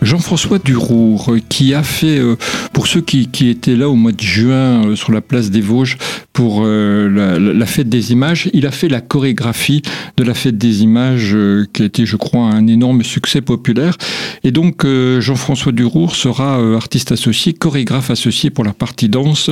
Jean-François 0.00 0.58
Durour, 0.58 1.36
qui 1.50 1.74
a 1.74 1.82
fait, 1.82 2.18
euh, 2.18 2.36
pour 2.72 2.86
ceux 2.86 3.02
qui, 3.02 3.28
étaient 3.48 3.76
là 3.76 3.88
au 3.88 3.94
mois 3.94 4.12
de 4.12 4.20
juin 4.20 4.96
sur 4.96 5.12
la 5.12 5.20
place 5.20 5.50
des 5.50 5.60
Vosges 5.60 5.98
pour 6.32 6.64
la, 6.64 7.66
fête 7.66 7.88
des 7.88 8.12
images. 8.12 8.50
Il 8.52 8.66
a 8.66 8.70
fait 8.70 8.88
la 8.88 9.00
chorégraphie 9.00 9.82
de 10.16 10.24
la 10.24 10.34
fête 10.34 10.58
des 10.58 10.82
images 10.82 11.32
euh, 11.34 11.66
qui 11.72 11.82
a 11.82 11.86
été, 11.86 12.06
je 12.06 12.16
crois, 12.16 12.44
un 12.44 12.66
énorme 12.66 13.02
succès 13.02 13.40
populaire. 13.40 13.96
Et 14.44 14.50
donc, 14.50 14.84
euh, 14.84 15.20
Jean-François 15.20 15.72
Durour 15.72 16.14
sera 16.14 16.58
euh, 16.58 16.76
artiste 16.76 17.12
associé, 17.12 17.52
chorégraphe 17.52 18.10
associé 18.10 18.50
pour 18.50 18.64
la 18.64 18.72
partie 18.72 19.08
danse 19.08 19.50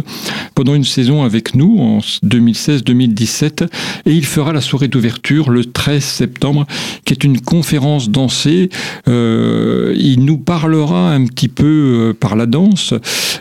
pendant 0.55 0.75
une 0.75 0.85
saison 0.85 1.23
avec 1.23 1.55
nous 1.55 1.79
en 1.79 1.99
2016-2017. 2.25 3.67
Et 4.07 4.13
il 4.13 4.25
fera 4.25 4.53
la 4.53 4.61
soirée 4.61 4.89
d'ouverture 4.89 5.51
le 5.51 5.65
13 5.65 6.14
septembre, 6.15 6.67
qui 7.05 7.13
est 7.13 7.25
une 7.25 7.41
conférence 7.41 8.11
dansée. 8.11 8.71
il 9.07 10.25
nous 10.25 10.39
parlera 10.39 11.13
un 11.13 11.27
petit 11.27 11.49
peu 11.49 12.15
par 12.19 12.37
la 12.37 12.47
danse, 12.47 12.95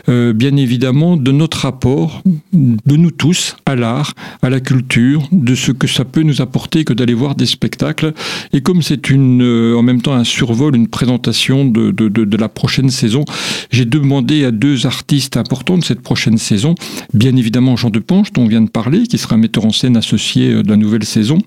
bien 0.08 0.56
évidemment, 0.56 1.16
de 1.16 1.32
notre 1.32 1.58
rapport, 1.58 2.22
de 2.52 2.96
nous 2.96 3.10
tous, 3.10 3.56
à 3.66 3.74
l'art, 3.74 4.12
à 4.42 4.50
la 4.50 4.60
culture, 4.60 5.22
de 5.32 5.54
ce 5.54 5.72
que 5.72 5.86
ça 5.86 6.04
peut 6.04 6.22
nous 6.22 6.40
apporter 6.40 6.84
que 6.84 6.92
d'aller 6.92 7.14
voir 7.14 7.34
des 7.34 7.46
spectacles. 7.46 8.12
Et 8.52 8.60
comme 8.60 8.82
c'est 8.82 9.10
une, 9.10 9.42
euh, 9.42 9.76
en 9.76 9.82
même 9.82 10.02
temps 10.02 10.14
un 10.14 10.24
survol, 10.24 10.76
une 10.76 10.88
présentation 10.88 11.64
de, 11.64 11.90
de, 11.90 12.36
la 12.36 12.48
prochaine 12.48 12.90
saison, 12.90 13.24
j'ai 13.70 13.84
demandé 13.84 14.44
à 14.44 14.50
deux 14.50 14.86
artistes 14.86 15.36
importants 15.36 15.78
de 15.78 15.84
cette 15.84 16.00
prochaine 16.00 16.38
saison, 16.38 16.74
bien 17.12 17.36
évidemment 17.36 17.76
Jean 17.76 17.90
Depanche, 17.90 18.32
dont 18.32 18.42
on 18.42 18.48
vient 18.48 18.60
de 18.60 18.70
parler, 18.70 19.06
qui 19.06 19.18
sera 19.18 19.36
metteur 19.36 19.64
en 19.64 19.70
scène 19.70 19.96
associé 19.96 20.50
euh, 20.50 20.62
de 20.62 20.68
la 20.68 20.76
nouvelle 20.76 21.04
saison, 21.04 21.38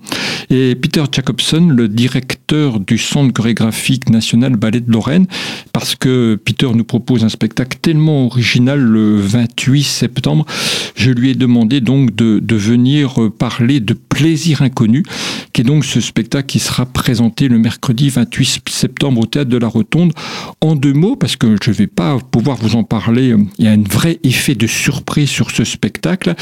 et 0.50 0.74
Peter 0.74 1.04
Jacobson, 1.18 1.70
le 1.76 1.88
directeur 1.88 2.78
du 2.78 2.96
Centre 2.96 3.32
chorégraphique 3.32 4.08
national 4.08 4.54
Ballet 4.54 4.78
de 4.78 4.92
Lorraine, 4.92 5.26
parce 5.72 5.96
que 5.96 6.36
Peter 6.44 6.68
nous 6.72 6.84
propose 6.84 7.24
un 7.24 7.28
spectacle 7.28 7.76
tellement 7.82 8.26
original 8.26 8.78
le 8.78 9.16
28 9.16 9.82
septembre. 9.82 10.46
Je 10.94 11.10
lui 11.10 11.30
ai 11.30 11.34
demandé 11.34 11.80
donc 11.80 12.14
de, 12.14 12.40
venir 12.54 13.16
parler 13.36 13.80
de 13.80 13.94
Plaisir 13.94 14.62
inconnu, 14.62 15.04
qui 15.52 15.60
est 15.60 15.64
donc 15.64 15.84
ce 15.84 16.00
spectacle 16.00 16.46
qui 16.46 16.58
sera 16.58 16.86
présenté 16.86 17.46
le 17.46 17.58
mercredi 17.58 18.10
28 18.10 18.62
septembre 18.68 19.20
au 19.20 19.26
théâtre 19.26 19.50
de 19.50 19.58
la 19.58 19.68
Rotonde. 19.68 20.12
En 20.60 20.74
deux 20.74 20.92
mots, 20.92 21.14
parce 21.14 21.36
que 21.36 21.56
je 21.62 21.70
ne 21.70 21.74
vais 21.74 21.86
pas 21.86 22.18
pouvoir 22.18 22.56
vous 22.56 22.74
en 22.74 22.82
parler, 22.82 23.34
il 23.58 23.64
y 23.64 23.68
a 23.68 23.72
un 23.72 23.82
vrai 23.82 24.18
effet 24.24 24.56
de 24.56 24.66
surprise 24.66 25.28
sur 25.28 25.52
ce 25.52 25.62
spectacle, 25.62 26.34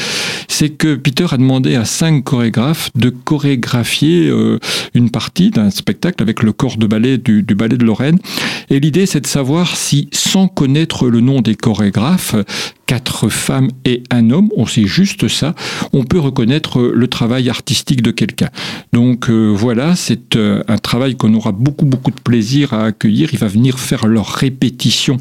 c'est 0.47 0.69
que 0.69 0.95
Peter 0.95 1.25
a 1.29 1.37
demandé 1.37 1.75
à 1.75 1.85
cinq 1.85 2.23
chorégraphes 2.23 2.89
de 2.95 3.09
chorégraphier 3.09 4.27
euh, 4.27 4.59
une 4.93 5.09
partie 5.09 5.51
d'un 5.51 5.69
spectacle 5.69 6.21
avec 6.21 6.43
le 6.43 6.53
corps 6.53 6.77
de 6.77 6.87
ballet 6.87 7.17
du, 7.17 7.43
ballet 7.43 7.77
de 7.77 7.85
Lorraine. 7.85 8.19
Et 8.69 8.79
l'idée, 8.79 9.05
c'est 9.05 9.21
de 9.21 9.27
savoir 9.27 9.75
si, 9.75 10.09
sans 10.11 10.47
connaître 10.47 11.07
le 11.07 11.21
nom 11.21 11.41
des 11.41 11.55
chorégraphes, 11.55 12.35
quatre 12.85 13.29
femmes 13.29 13.69
et 13.85 14.03
un 14.11 14.31
homme, 14.31 14.49
on 14.55 14.65
sait 14.65 14.85
juste 14.85 15.27
ça, 15.27 15.53
on 15.93 16.03
peut 16.03 16.19
reconnaître 16.19 16.81
le 16.81 17.07
travail 17.07 17.49
artistique 17.49 18.01
de 18.01 18.11
quelqu'un. 18.11 18.49
Donc 18.93 19.29
euh, 19.29 19.53
voilà, 19.53 19.95
c'est 19.95 20.35
euh, 20.35 20.63
un 20.67 20.77
travail 20.77 21.15
qu'on 21.15 21.33
aura 21.33 21.51
beaucoup 21.51 21.85
beaucoup 21.85 22.11
de 22.11 22.19
plaisir 22.19 22.73
à 22.73 22.85
accueillir. 22.85 23.29
Il 23.33 23.39
va 23.39 23.47
venir 23.47 23.77
faire 23.77 24.07
leur 24.07 24.27
répétition 24.27 25.17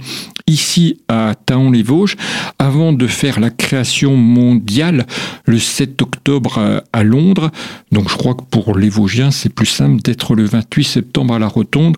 ici 0.46 1.00
à 1.08 1.34
Taon-les-Vosges 1.46 2.16
avant 2.58 2.92
de 2.92 3.06
faire 3.06 3.40
la 3.40 3.50
création 3.50 4.16
mondiale 4.16 5.06
le 5.44 5.58
7 5.58 6.00
octobre 6.02 6.82
à, 6.92 7.02
Londres. 7.02 7.50
Donc 7.92 8.08
je 8.08 8.16
crois 8.16 8.34
que 8.34 8.42
pour 8.50 8.76
les 8.76 8.88
Vosgiens, 8.88 9.30
c'est 9.30 9.48
plus 9.48 9.66
simple 9.66 10.02
d'être 10.02 10.34
le 10.34 10.44
28 10.44 10.84
septembre 10.84 11.34
à 11.34 11.38
la 11.38 11.48
Rotonde 11.48 11.96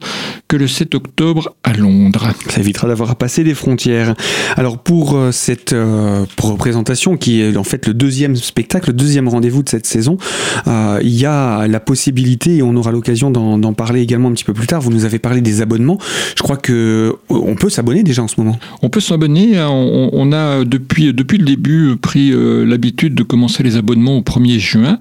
que 0.49 0.57
le 0.57 0.67
7 0.67 0.95
octobre 0.95 1.55
à 1.63 1.73
Londres. 1.75 2.29
Ça 2.49 2.61
évitera 2.61 2.89
d'avoir 2.89 3.11
à 3.11 3.15
passer 3.15 3.45
des 3.45 3.55
frontières. 3.55 4.15
Alors 4.57 4.79
pour 4.79 5.17
euh, 5.17 5.33
cette 5.33 5.73
euh, 5.73 6.25
représentation 6.41 7.17
qui 7.17 7.41
est 7.41 7.57
en 7.57 7.65
fait 7.65 7.87
le 7.87 7.95
deuxième 7.95 8.37
spectacle, 8.37 8.91
le 8.91 8.95
deuxième 8.95 9.29
rendez-vous 9.29 9.63
de 9.63 9.69
cette 9.69 9.87
saison, 9.87 10.17
euh, 10.67 10.99
il 11.03 11.15
y 11.15 11.27
a 11.27 11.67
la 11.69 11.81
possibilité, 11.81 12.57
et 12.57 12.63
on 12.63 12.75
aura 12.77 12.93
l'occasion 12.93 13.31
d'en 13.31 13.73
parler 13.73 14.01
également 14.01 14.29
un 14.29 14.33
petit 14.33 14.45
peu 14.45 14.55
plus 14.55 14.67
tard, 14.67 14.81
vous 14.81 14.91
nous 14.91 15.05
avez 15.05 15.19
parlé 15.19 15.41
des 15.41 15.61
abonnements. 15.61 15.99
Je 16.37 16.43
crois 16.43 16.57
que 16.57 17.17
on 17.29 17.55
peut 17.55 17.71
s'abonner 17.71 18.03
déjà 18.03 18.23
en 18.23 18.29
ce 18.29 18.38
on 18.83 18.89
peut 18.89 19.01
s'abonner. 19.01 19.59
Hein. 19.59 19.69
On, 19.71 20.33
a 20.33 20.65
depuis, 20.65 21.13
depuis 21.13 21.39
le 21.39 21.45
début 21.45 21.97
pris 21.97 22.33
euh, 22.33 22.65
l'habitude 22.65 23.15
de 23.15 23.23
commencer 23.23 23.63
les 23.63 23.77
abonnements 23.77 24.19
au 24.19 24.23
1er 24.23 24.59
juin. 24.59 24.99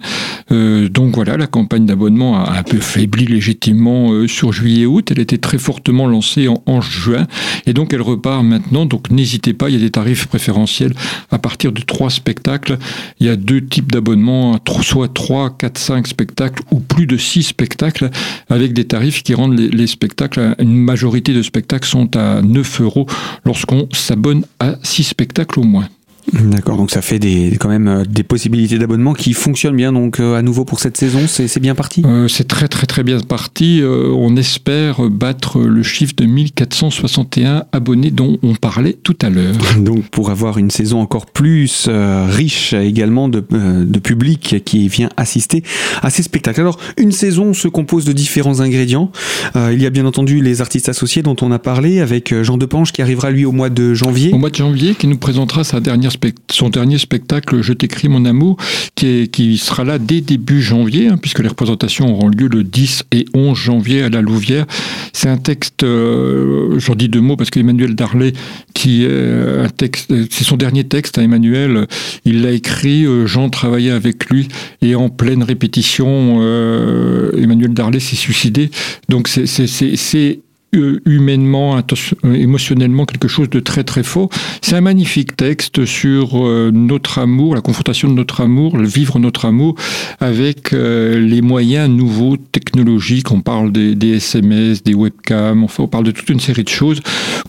Euh, 0.51 0.89
donc 0.89 1.15
voilà, 1.15 1.37
la 1.37 1.47
campagne 1.47 1.85
d'abonnement 1.85 2.43
a 2.43 2.57
un 2.57 2.63
peu 2.63 2.79
faibli 2.79 3.25
légitimement 3.25 4.11
euh, 4.11 4.27
sur 4.27 4.51
juillet-août. 4.51 5.11
Elle 5.11 5.19
était 5.19 5.37
très 5.37 5.57
fortement 5.57 6.07
lancée 6.07 6.47
en, 6.47 6.81
juin. 6.81 7.27
Et 7.65 7.73
donc 7.73 7.93
elle 7.93 8.01
repart 8.01 8.43
maintenant. 8.43 8.85
Donc 8.85 9.09
n'hésitez 9.09 9.53
pas, 9.53 9.69
il 9.69 9.73
y 9.73 9.77
a 9.77 9.81
des 9.81 9.91
tarifs 9.91 10.27
préférentiels 10.27 10.93
à 11.31 11.39
partir 11.39 11.71
de 11.71 11.81
trois 11.81 12.09
spectacles. 12.09 12.77
Il 13.19 13.27
y 13.27 13.29
a 13.29 13.35
deux 13.35 13.65
types 13.65 13.91
d'abonnements, 13.91 14.59
soit 14.81 15.13
3, 15.13 15.57
4, 15.57 15.77
5 15.77 16.07
spectacles 16.07 16.63
ou 16.71 16.79
plus 16.79 17.07
de 17.07 17.17
6 17.17 17.43
spectacles 17.43 18.09
avec 18.49 18.73
des 18.73 18.85
tarifs 18.85 19.23
qui 19.23 19.33
rendent 19.33 19.57
les, 19.57 19.69
les 19.69 19.87
spectacles, 19.87 20.55
une 20.59 20.77
majorité 20.77 21.33
de 21.33 21.41
spectacles 21.41 21.87
sont 21.87 22.15
à 22.15 22.41
9 22.41 22.81
euros 22.81 23.07
lorsqu'on 23.45 23.87
s'abonne 23.93 24.43
à 24.59 24.75
six 24.83 25.03
spectacles 25.03 25.59
au 25.59 25.63
moins. 25.63 25.87
D'accord, 26.33 26.75
donc 26.75 26.91
ça 26.91 27.01
fait 27.01 27.19
des, 27.19 27.57
quand 27.57 27.69
même 27.69 27.87
euh, 27.87 28.03
des 28.03 28.23
possibilités 28.23 28.77
d'abonnement 28.77 29.13
qui 29.13 29.31
fonctionnent 29.33 29.75
bien. 29.75 29.93
Donc 29.93 30.19
euh, 30.19 30.35
à 30.35 30.41
nouveau 30.41 30.65
pour 30.65 30.79
cette 30.79 30.97
saison, 30.97 31.21
c'est 31.27 31.59
bien 31.59 31.73
parti? 31.73 32.03
Euh, 32.05 32.27
C'est 32.27 32.47
très 32.47 32.67
très 32.67 32.85
très 32.85 33.03
bien 33.03 33.19
parti. 33.19 33.81
on 33.83 34.35
espère 34.35 35.09
battre 35.09 35.59
le 35.59 35.83
chiffre 35.83 36.13
de 36.17 36.25
1461 36.25 37.65
abonnés 37.71 38.11
dont 38.11 38.37
on 38.43 38.55
parlait 38.55 38.93
tout 38.93 39.17
à 39.21 39.29
l'heure. 39.29 39.55
Donc 39.79 40.09
pour 40.09 40.29
avoir 40.29 40.57
une 40.57 40.69
saison 40.69 40.99
encore 40.99 41.27
plus 41.27 41.87
riche 41.87 42.73
également 42.73 43.29
de, 43.29 43.43
de, 43.49 43.99
public 43.99 44.63
qui 44.65 44.87
vient 44.87 45.09
assister 45.17 45.63
à 46.01 46.09
ces 46.09 46.23
spectacles. 46.23 46.61
Alors 46.61 46.79
une 46.97 47.11
saison 47.11 47.53
se 47.53 47.67
compose 47.67 48.05
de 48.05 48.11
différents 48.11 48.59
ingrédients. 48.59 49.11
il 49.55 49.81
y 49.81 49.85
a 49.85 49.89
bien 49.89 50.05
entendu 50.05 50.41
les 50.41 50.61
artistes 50.61 50.89
associés 50.89 51.21
dont 51.21 51.35
on 51.41 51.51
a 51.51 51.59
parlé 51.59 51.99
avec 51.99 52.33
Jean 52.43 52.57
Depanche 52.57 52.91
qui 52.91 53.01
arrivera 53.01 53.31
lui 53.31 53.45
au 53.45 53.51
mois 53.51 53.69
de 53.69 53.93
janvier. 53.93 54.33
Au 54.33 54.37
mois 54.37 54.49
de 54.49 54.55
janvier 54.55 54.95
qui 54.95 55.07
nous 55.07 55.17
présentera 55.17 55.63
sa 55.63 55.79
dernière 55.79 56.16
son 56.51 56.69
dernier 56.69 56.97
spectacle 56.97 57.61
Je 57.61 57.73
t'écris 57.73 58.09
mon 58.09 58.25
amour, 58.25 58.57
qui, 58.95 59.57
sera 59.57 59.83
là 59.83 59.99
dès 59.99 60.21
début 60.21 60.61
janvier, 60.61 61.07
hein, 61.07 61.17
puisque 61.17 61.39
les 61.39 61.47
représentations 61.47 62.11
auront 62.13 62.29
lieu 62.29 62.47
le 62.47 62.63
10 62.63 63.05
et 63.11 63.25
11 63.33 63.57
janvier 63.57 64.03
à 64.03 64.09
la 64.09 64.21
Louvière. 64.21 64.65
C'est 65.13 65.29
un 65.29 65.37
texte, 65.37 65.83
euh, 65.83 66.79
j'en 66.79 66.95
dis 66.95 67.09
deux 67.09 67.21
mots, 67.21 67.35
parce 67.35 67.49
qu'Emmanuel 67.49 67.95
Darley, 67.95 68.33
qui 68.73 69.05
un 69.07 69.69
texte, 69.69 70.13
c'est 70.29 70.43
son 70.43 70.57
dernier 70.57 70.83
texte 70.83 71.17
à 71.17 71.23
Emmanuel, 71.23 71.87
il 72.25 72.41
l'a 72.41 72.51
écrit, 72.51 73.05
euh, 73.05 73.25
Jean 73.25 73.49
travaillait 73.49 73.91
avec 73.91 74.29
lui, 74.29 74.47
et 74.81 74.95
en 74.95 75.09
pleine 75.09 75.43
répétition, 75.43 76.39
euh, 76.41 77.31
Emmanuel 77.37 77.73
Darley 77.73 77.99
s'est 77.99 78.15
suicidé. 78.15 78.69
Donc 79.09 79.27
c'est 79.27 79.43
euh, 79.43 80.35
humainement, 80.73 81.77
euh, 81.77 82.33
émotionnellement 82.33 83.05
quelque 83.05 83.27
chose 83.27 83.49
de 83.49 83.59
très 83.59 83.83
très 83.83 84.03
fort. 84.03 84.29
C'est 84.61 84.75
un 84.75 84.81
magnifique 84.81 85.35
texte 85.37 85.85
sur 85.85 86.45
euh, 86.45 86.71
notre 86.73 87.19
amour, 87.19 87.55
la 87.55 87.61
confrontation 87.61 88.09
de 88.09 88.13
notre 88.13 88.41
amour, 88.41 88.77
le 88.77 88.87
vivre 88.87 89.19
notre 89.19 89.45
amour 89.45 89.75
avec 90.19 90.71
les 90.71 91.41
moyens 91.41 91.89
nouveaux 91.89 92.37
technologiques. 92.37 93.31
On 93.31 93.41
parle 93.41 93.71
des, 93.71 94.15
SMS, 94.15 94.83
des 94.83 94.93
webcams, 94.93 95.65
on 95.77 95.87
parle 95.87 96.05
de 96.05 96.11
toute 96.11 96.29
une 96.29 96.39
série 96.39 96.63
de 96.63 96.69
choses. 96.69 97.01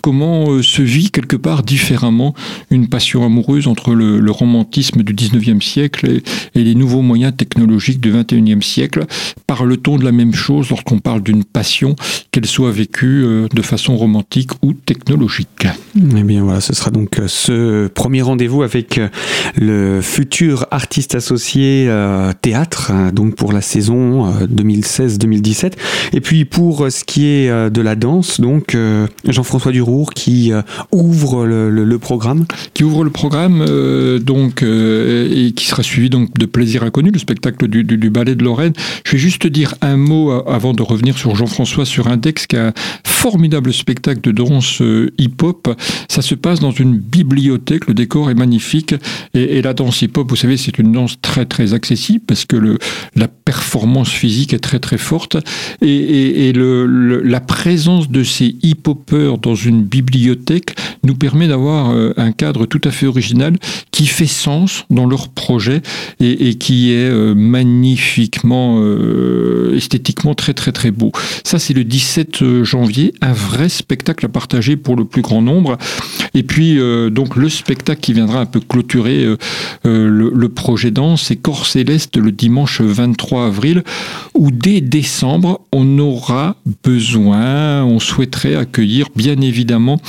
Comment 0.03 0.63
se 0.63 0.83
vit 0.83 1.11
quelque 1.11 1.37
part 1.37 1.63
différemment 1.63 2.35
une 2.71 2.89
passion 2.89 3.25
amoureuse 3.25 3.67
entre 3.67 3.95
le, 3.95 4.31
romantisme 4.31 5.03
du 5.03 5.15
19e 5.15 5.61
siècle 5.61 6.07
et, 6.07 6.23
et, 6.55 6.63
les 6.63 6.75
nouveaux 6.75 7.03
moyens 7.03 7.35
technologiques 7.37 8.01
du 8.01 8.13
21e 8.13 8.63
siècle? 8.63 9.07
Parle-t-on 9.47 9.97
de 9.97 10.05
la 10.05 10.13
même 10.13 10.35
chose 10.35 10.71
lorsqu'on 10.71 10.99
parle 10.99 11.23
d'une 11.23 11.45
passion, 11.45 11.97
qu'elle 12.31 12.47
soit 12.47 12.71
vécue 12.71 13.08
euh, 13.09 13.49
de 13.53 13.63
façon 13.63 13.97
romantique 13.97 14.51
ou 14.63 14.73
technologique. 14.73 15.67
Eh 15.97 16.23
bien 16.23 16.43
voilà, 16.43 16.61
ce 16.61 16.75
sera 16.75 16.91
donc 16.91 17.19
euh, 17.19 17.25
ce 17.27 17.89
premier 17.89 18.23
rendez-vous 18.23 18.63
avec 18.63 18.99
euh, 18.99 19.09
le 19.57 20.01
futur 20.01 20.67
artiste 20.71 21.15
associé 21.15 21.91
théâtre, 22.43 22.91
hein, 22.91 23.11
donc 23.13 23.35
pour 23.35 23.53
la 23.53 23.61
saison 23.61 24.31
2016-2017. 24.43 25.73
Et 26.13 26.21
puis 26.21 26.45
pour 26.45 26.91
ce 26.91 27.05
qui 27.05 27.27
est 27.27 27.71
de 27.71 27.81
la 27.81 27.95
danse, 27.95 28.41
donc 28.41 28.77
Jean-François 29.27 29.73
Durour 29.73 30.13
qui 30.13 30.53
ouvre 30.93 31.47
le, 31.47 31.99
programme. 31.99 32.45
Qui 32.75 32.85
ouvre 32.85 33.05
le 33.05 33.11
programme 33.11 33.65
donc 34.19 34.63
et 34.63 35.53
qui 35.55 35.67
sera 35.67 35.83
suivi 35.83 36.11
donc 36.11 36.37
de 36.39 36.47
Plaisir 36.47 36.83
inconnu, 36.83 37.11
le 37.11 37.19
spectacle 37.19 37.69
du, 37.69 37.85
du, 37.85 38.11
ballet 38.11 38.35
de 38.35 38.45
Lorraine. 38.45 38.73
Je 39.05 39.13
vais 39.13 39.19
juste 39.19 39.47
dire 39.47 39.75
un 39.81 39.97
mot 39.97 40.31
avant 40.47 40.73
de 40.73 40.83
revenir 40.83 41.17
sur 41.19 41.35
Jean-François 41.35 41.85
sur 41.85 42.09
Index 42.09 42.47
qui 42.47 42.57
a 42.57 42.73
formidable 43.07 43.73
spectacle 43.73 44.21
de 44.21 44.31
danse 44.31 44.81
euh, 44.81 45.11
hip-hop. 45.19 45.75
Ça 46.09 46.23
se 46.23 46.35
passe 46.35 46.61
dans 46.61 46.71
une 46.71 46.97
bibliothèque, 46.97 47.87
le 47.87 47.95
décor 47.95 48.31
est 48.31 48.35
magnifique. 48.35 48.95
Et, 49.35 49.61
la 49.63 49.75
danse 49.75 50.03
hip-hop, 50.03 50.29
vous 50.29 50.37
savez, 50.37 50.57
c'est 50.57 50.79
une 50.79 50.93
danse 50.93 51.21
très 51.21 51.45
très 51.45 51.75
accessible 51.75 52.25
parce 52.27 52.45
que 52.45 52.79
la 53.17 53.29
performance 53.29 54.11
physique 54.11 54.53
est 54.53 54.59
très 54.59 54.79
très 54.79 54.99
forte. 54.99 55.37
Et, 55.83 56.53
la 56.55 57.41
présence 57.41 58.11
de 58.11 58.23
ces 58.23 58.57
hip-hoppers 58.63 59.39
dans 59.39 59.55
une 59.55 59.83
bibliothèque 59.83 60.77
nous 61.05 61.15
permet 61.15 61.49
d'avoir 61.49 61.91
euh, 61.91 62.13
un 62.17 62.33
cadre 62.33 62.67
tout 62.67 62.81
à 62.85 62.91
fait 62.91 63.07
original 63.07 63.57
qui 63.91 64.07
fait 64.07 64.27
sens 64.27 64.85
dans 64.91 65.07
leur 65.07 65.29
projet 65.29 65.83
et, 66.21 66.55
qui 66.55 66.93
est 66.93 67.11
euh, 67.11 67.35
magnifiquement, 67.35 68.83
esthétiquement 69.75 70.35
très 70.35 70.55
très 70.55 70.73
très 70.73 70.91
beau. 70.91 71.13
Ça, 71.45 71.59
c'est 71.59 71.75
le 71.75 71.85
17 71.85 72.63
janvier 72.63 72.88
un 73.21 73.33
vrai 73.33 73.69
spectacle 73.69 74.27
à 74.27 74.29
partager 74.29 74.77
pour 74.77 74.97
le 74.97 75.05
plus 75.05 75.23
grand 75.23 75.43
nombre. 75.43 75.77
Et 76.35 76.43
puis, 76.43 76.79
euh, 76.79 77.11
donc, 77.11 77.37
le 77.37 77.49
spectacle 77.49 78.01
qui 78.01 78.13
viendra 78.13 78.41
un 78.41 78.47
peu 78.47 78.61
clôturer 78.61 79.25
euh, 79.25 79.37
euh, 79.87 80.09
le, 80.09 80.49
projet 80.49 80.91
danse, 80.91 81.25
c'est 81.25 81.37
Corps 81.37 81.67
Céleste 81.67 82.17
le 82.17 82.33
dimanche 82.33 82.81
23 82.81 83.47
avril, 83.47 83.83
où 84.35 84.51
dès 84.51 84.81
décembre, 84.81 85.61
on 85.73 85.99
aura 85.99 86.57
besoin, 86.85 87.85
on 87.85 87.99
souhaiterait 87.99 88.57
accueillir 88.57 89.07
bien 89.15 89.41
évidemment 89.41 90.01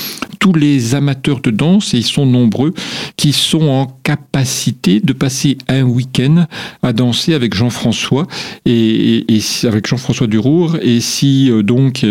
les 0.53 0.95
amateurs 0.95 1.41
de 1.41 1.51
danse, 1.51 1.93
et 1.93 1.97
ils 1.97 2.05
sont 2.05 2.25
nombreux, 2.25 2.73
qui 3.17 3.33
sont 3.33 3.67
en 3.69 3.87
capacité 4.03 4.99
de 4.99 5.13
passer 5.13 5.57
un 5.67 5.83
week-end 5.83 6.45
à 6.83 6.93
danser 6.93 7.33
avec 7.33 7.53
Jean-François 7.53 8.27
et, 8.65 9.25
avec 9.63 9.87
Jean-François 9.87 10.27
Durour. 10.27 10.77
Et 10.81 10.99
si 10.99 11.51
donc 11.63 12.05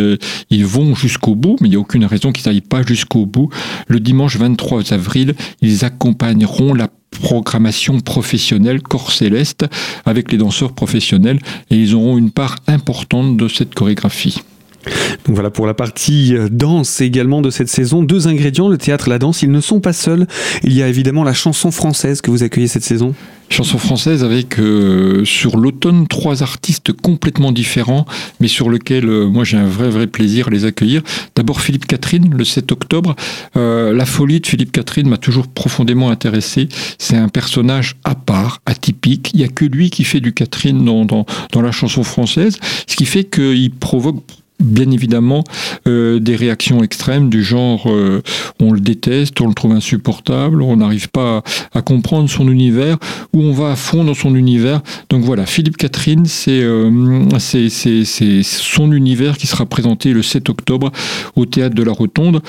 ils 0.50 0.66
vont 0.66 0.94
jusqu'au 0.94 1.34
bout, 1.34 1.56
mais 1.60 1.68
il 1.68 1.70
n'y 1.70 1.76
a 1.76 1.80
aucune 1.80 2.04
raison 2.04 2.32
qu'ils 2.32 2.50
n'aillent 2.50 2.60
pas 2.60 2.82
jusqu'au 2.82 3.26
bout. 3.26 3.50
Le 3.86 4.00
dimanche 4.00 4.36
23 4.36 4.92
avril, 4.92 5.34
ils 5.60 5.84
accompagneront 5.84 6.74
la 6.74 6.88
programmation 7.10 8.00
professionnelle 8.00 8.82
Corps 8.82 9.12
Céleste 9.12 9.66
avec 10.04 10.30
les 10.30 10.38
danseurs 10.38 10.72
professionnels 10.72 11.40
et 11.70 11.76
ils 11.76 11.94
auront 11.94 12.18
une 12.18 12.30
part 12.30 12.56
importante 12.66 13.36
de 13.36 13.48
cette 13.48 13.74
chorégraphie. 13.74 14.42
Donc 14.84 15.34
voilà 15.34 15.50
pour 15.50 15.66
la 15.66 15.74
partie 15.74 16.34
euh, 16.34 16.48
danse 16.50 17.00
également 17.00 17.42
de 17.42 17.50
cette 17.50 17.68
saison. 17.68 18.02
Deux 18.02 18.28
ingrédients, 18.28 18.68
le 18.68 18.78
théâtre 18.78 19.08
la 19.08 19.18
danse, 19.18 19.42
ils 19.42 19.50
ne 19.50 19.60
sont 19.60 19.80
pas 19.80 19.92
seuls. 19.92 20.26
Il 20.64 20.72
y 20.72 20.82
a 20.82 20.88
évidemment 20.88 21.24
la 21.24 21.34
chanson 21.34 21.70
française 21.70 22.20
que 22.20 22.30
vous 22.30 22.42
accueillez 22.42 22.68
cette 22.68 22.84
saison. 22.84 23.14
Chanson 23.50 23.78
française 23.78 24.24
avec 24.24 24.58
euh, 24.58 25.24
sur 25.24 25.56
l'automne 25.56 26.06
trois 26.06 26.42
artistes 26.42 26.92
complètement 26.92 27.50
différents, 27.50 28.04
mais 28.40 28.48
sur 28.48 28.70
lesquels 28.70 29.08
euh, 29.08 29.26
moi 29.26 29.44
j'ai 29.44 29.56
un 29.56 29.66
vrai 29.66 29.88
vrai 29.88 30.06
plaisir 30.06 30.48
à 30.48 30.50
les 30.50 30.64
accueillir. 30.64 31.02
D'abord 31.34 31.60
Philippe 31.60 31.86
Catherine 31.86 32.32
le 32.34 32.44
7 32.44 32.70
octobre. 32.72 33.16
la 33.54 34.06
folie 34.06 34.40
de 34.40 34.46
Philippe 34.46 34.72
Catherine 34.72 35.08
m'a 35.08 35.16
toujours 35.16 35.48
profondément 35.48 36.10
intéressé. 36.10 36.68
C'est 36.98 37.16
un 37.16 37.28
personnage 37.28 37.96
à 38.04 38.14
part, 38.14 38.60
atypique. 38.66 39.30
Il 39.34 39.38
n'y 39.38 39.44
a 39.44 39.48
que 39.48 39.64
lui 39.64 39.90
qui 39.90 40.04
fait 40.04 40.20
du 40.20 40.32
Catherine 40.32 40.84
dans, 40.84 41.04
dans 41.52 41.62
la 41.62 41.72
chanson 41.72 42.02
française, 42.02 42.58
ce 42.86 42.96
qui 42.96 43.06
fait 43.06 43.24
qu'il 43.24 43.70
provoque 43.70 44.22
bien 44.60 44.90
évidemment 44.90 45.44
euh, 45.86 46.18
des 46.18 46.36
réactions 46.36 46.82
extrêmes 46.82 47.30
du 47.30 47.42
genre 47.42 47.84
euh, 47.86 48.22
on 48.60 48.72
le 48.72 48.80
déteste, 48.80 49.40
on 49.40 49.48
le 49.48 49.54
trouve 49.54 49.72
insupportable, 49.72 50.62
on 50.62 50.76
n'arrive 50.76 51.08
pas 51.08 51.42
à, 51.72 51.82
comprendre 51.82 52.28
son 52.28 52.48
univers 52.48 52.98
ou 53.32 53.42
on 53.42 53.52
va 53.52 53.72
à 53.72 53.76
fond 53.76 54.04
dans 54.04 54.14
son 54.14 54.34
univers. 54.34 54.80
Donc 55.10 55.22
voilà, 55.22 55.46
Philippe 55.46 55.76
Catherine, 55.76 56.26
euh, 56.48 57.28
c'est 57.38 57.68
c'est 57.68 58.42
son 58.42 58.92
univers 58.92 59.38
qui 59.38 59.46
sera 59.46 59.64
présenté 59.64 60.12
le 60.12 60.22
7 60.22 60.48
octobre 60.48 60.90
au 61.36 61.46
théâtre 61.46 61.74
de 61.74 61.82
la 61.82 61.92
Rotonde. 61.92 62.42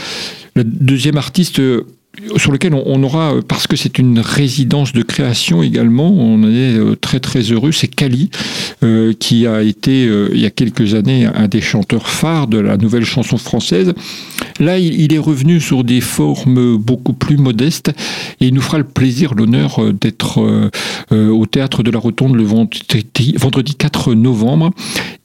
Le 0.56 0.64
deuxième 0.64 1.18
artiste 1.18 1.62
sur 2.38 2.52
lequel 2.52 2.74
on, 2.74 3.04
aura, 3.04 3.36
parce 3.48 3.68
que 3.68 3.76
c'est 3.76 4.00
une 4.00 4.20
résidence 4.20 4.94
de 4.94 5.04
création 5.04 5.64
également, 5.64 6.12
on 6.12 6.44
est 6.44 6.78
euh, 6.78 6.96
très 6.96 7.20
très 7.20 7.42
heureux, 7.42 7.72
c'est 7.72 7.88
Kali, 7.88 8.30
euh, 8.84 9.14
qui 9.18 9.48
a 9.48 9.62
été 9.62 10.06
euh, 10.06 10.30
il 10.34 10.42
y 10.42 10.46
a 10.46 10.50
quelques 10.50 10.96
années 10.96 11.26
un 11.26 11.48
des 11.48 11.62
chanteurs 11.62 12.10
phares 12.10 12.48
de 12.48 12.58
la 12.58 12.78
nouvelle 12.78 13.06
chanson 13.06 13.38
française. 13.38 13.94
Là, 14.60 14.78
il, 14.78 15.14
est 15.14 15.20
revenu 15.20 15.62
sur 15.62 15.86
des 15.86 16.02
formes 16.02 16.76
beaucoup 16.78 17.14
plus 17.14 17.38
modestes 17.38 17.92
et 18.42 18.48
il 18.48 18.54
nous 18.54 18.62
fera 18.62 18.78
le 18.78 18.84
plaisir, 18.84 19.34
l'honneur 19.34 19.82
d'être 19.94 20.70
au 21.12 21.46
théâtre 21.46 21.82
de 21.82 21.92
la 21.92 22.00
Rotonde 22.00 22.36
le 22.36 22.44
vendredi, 22.44 23.36
vendredi 23.38 23.76
4 23.76 24.16
novembre. 24.16 24.72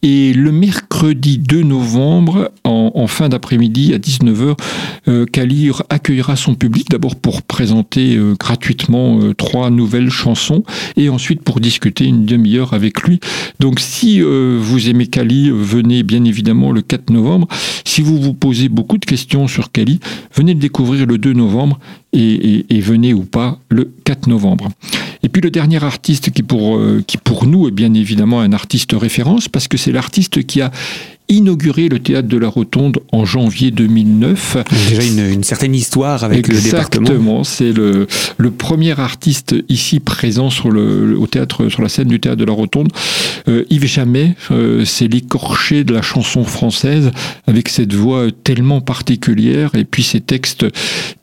Et 0.02 0.32
le 0.34 0.52
mercredi 0.52 1.38
2 1.38 1.62
novembre, 1.62 2.52
en, 2.62 2.92
en 2.94 3.06
fin 3.08 3.28
d'après-midi 3.28 3.92
à 3.92 3.98
19h, 3.98 5.26
Kali 5.32 5.70
accueillera 5.88 6.36
son 6.36 6.54
public 6.54 6.73
d'abord 6.82 7.14
pour 7.14 7.42
présenter 7.42 8.16
euh, 8.16 8.34
gratuitement 8.38 9.20
euh, 9.20 9.34
trois 9.34 9.70
nouvelles 9.70 10.10
chansons 10.10 10.64
et 10.96 11.08
ensuite 11.08 11.42
pour 11.42 11.60
discuter 11.60 12.04
une 12.04 12.24
demi-heure 12.24 12.74
avec 12.74 13.02
lui. 13.02 13.20
Donc 13.60 13.78
si 13.78 14.20
euh, 14.20 14.58
vous 14.60 14.88
aimez 14.88 15.06
Kali, 15.06 15.50
venez 15.50 16.02
bien 16.02 16.24
évidemment 16.24 16.72
le 16.72 16.82
4 16.82 17.10
novembre. 17.10 17.46
Si 17.84 18.02
vous 18.02 18.20
vous 18.20 18.34
posez 18.34 18.68
beaucoup 18.68 18.98
de 18.98 19.04
questions 19.04 19.46
sur 19.46 19.70
Kali, 19.70 20.00
venez 20.34 20.54
le 20.54 20.60
découvrir 20.60 21.06
le 21.06 21.18
2 21.18 21.32
novembre 21.32 21.78
et, 22.12 22.64
venez 22.80 23.14
ou 23.14 23.24
pas 23.24 23.58
le 23.70 23.92
4 24.04 24.28
novembre. 24.28 24.68
Et 25.22 25.28
puis 25.28 25.40
le 25.40 25.50
dernier 25.50 25.82
artiste 25.82 26.30
qui 26.30 26.42
pour, 26.42 26.78
qui 27.06 27.16
pour 27.16 27.46
nous 27.46 27.66
est 27.66 27.72
bien 27.72 27.92
évidemment 27.94 28.40
un 28.40 28.52
artiste 28.52 28.92
référence 28.92 29.48
parce 29.48 29.68
que 29.68 29.76
c'est 29.76 29.90
l'artiste 29.90 30.44
qui 30.46 30.60
a 30.60 30.70
inauguré 31.28 31.88
le 31.88 31.98
théâtre 31.98 32.28
de 32.28 32.36
la 32.36 32.48
Rotonde 32.48 32.98
en 33.12 33.24
janvier 33.24 33.70
2009. 33.70 34.58
Déjà 34.88 35.02
une, 35.04 35.42
certaine 35.42 35.74
histoire 35.74 36.22
avec 36.22 36.48
le 36.48 36.60
département. 36.60 37.06
Exactement, 37.06 37.44
c'est 37.44 37.72
le, 37.72 38.06
le 38.36 38.50
premier 38.50 38.98
artiste 38.98 39.54
ici 39.68 40.00
présent 40.00 40.50
sur 40.50 40.70
le, 40.70 41.18
au 41.18 41.26
théâtre, 41.26 41.68
sur 41.68 41.82
la 41.82 41.88
scène 41.88 42.08
du 42.08 42.20
théâtre 42.20 42.38
de 42.38 42.44
la 42.44 42.52
Rotonde. 42.52 42.88
Euh, 43.48 43.64
Yves 43.70 43.86
Jamais, 43.86 44.34
euh, 44.50 44.84
c'est 44.84 45.06
l'écorché 45.06 45.84
de 45.84 45.94
la 45.94 46.02
chanson 46.02 46.44
française 46.44 47.10
avec 47.46 47.68
cette 47.68 47.94
voix 47.94 48.26
tellement 48.42 48.80
particulière 48.80 49.74
et 49.74 49.84
puis 49.84 50.02
ces 50.02 50.20
textes 50.20 50.66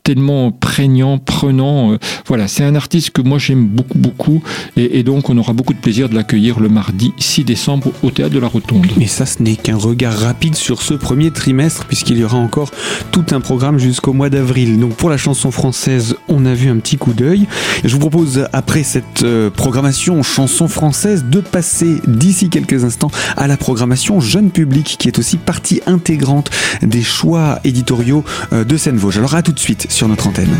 tellement 0.02 0.50
prégnants, 0.50 1.18
prenants. 1.18 1.92
Euh, 1.92 1.98
voilà, 2.26 2.48
c'est 2.48 2.64
un 2.64 2.74
artiste 2.74 3.10
que 3.10 3.22
moi 3.22 3.38
j'aime 3.38 3.66
beaucoup, 3.66 3.98
beaucoup 3.98 4.42
et, 4.76 4.98
et, 4.98 5.02
donc 5.02 5.30
on 5.30 5.36
aura 5.36 5.52
beaucoup 5.52 5.74
de 5.74 5.78
plaisir 5.78 6.08
de 6.08 6.14
l'accueillir 6.14 6.60
le 6.60 6.68
mardi 6.68 7.12
6 7.18 7.44
décembre 7.44 7.92
au 8.02 8.10
théâtre 8.10 8.34
de 8.34 8.38
la 8.38 8.48
Rotonde. 8.48 8.86
Mais 8.96 9.06
ça, 9.06 9.26
ce 9.26 9.42
n'est 9.42 9.56
qu'un 9.56 9.76
regard 9.92 10.18
rapide 10.18 10.54
sur 10.54 10.80
ce 10.80 10.94
premier 10.94 11.30
trimestre, 11.30 11.84
puisqu'il 11.84 12.16
y 12.16 12.24
aura 12.24 12.38
encore 12.38 12.70
tout 13.10 13.26
un 13.30 13.40
programme 13.40 13.78
jusqu'au 13.78 14.14
mois 14.14 14.30
d'avril. 14.30 14.80
Donc 14.80 14.94
pour 14.94 15.10
la 15.10 15.18
chanson 15.18 15.50
française, 15.50 16.16
on 16.28 16.46
a 16.46 16.54
vu 16.54 16.70
un 16.70 16.78
petit 16.78 16.96
coup 16.96 17.12
d'œil. 17.12 17.46
Je 17.84 17.92
vous 17.92 17.98
propose, 17.98 18.48
après 18.54 18.84
cette 18.84 19.22
euh, 19.22 19.50
programmation 19.50 20.22
chanson 20.22 20.66
française, 20.66 21.26
de 21.28 21.40
passer 21.40 22.00
d'ici 22.06 22.48
quelques 22.48 22.84
instants 22.84 23.10
à 23.36 23.46
la 23.46 23.58
programmation 23.58 24.18
jeune 24.20 24.50
public, 24.50 24.96
qui 24.98 25.08
est 25.08 25.18
aussi 25.18 25.36
partie 25.36 25.82
intégrante 25.86 26.50
des 26.80 27.02
choix 27.02 27.60
éditoriaux 27.64 28.24
euh, 28.52 28.64
de 28.64 28.76
Seine-Vosges. 28.78 29.18
Alors 29.18 29.34
à 29.34 29.42
tout 29.42 29.52
de 29.52 29.60
suite 29.60 29.86
sur 29.90 30.08
notre 30.08 30.26
antenne. 30.26 30.56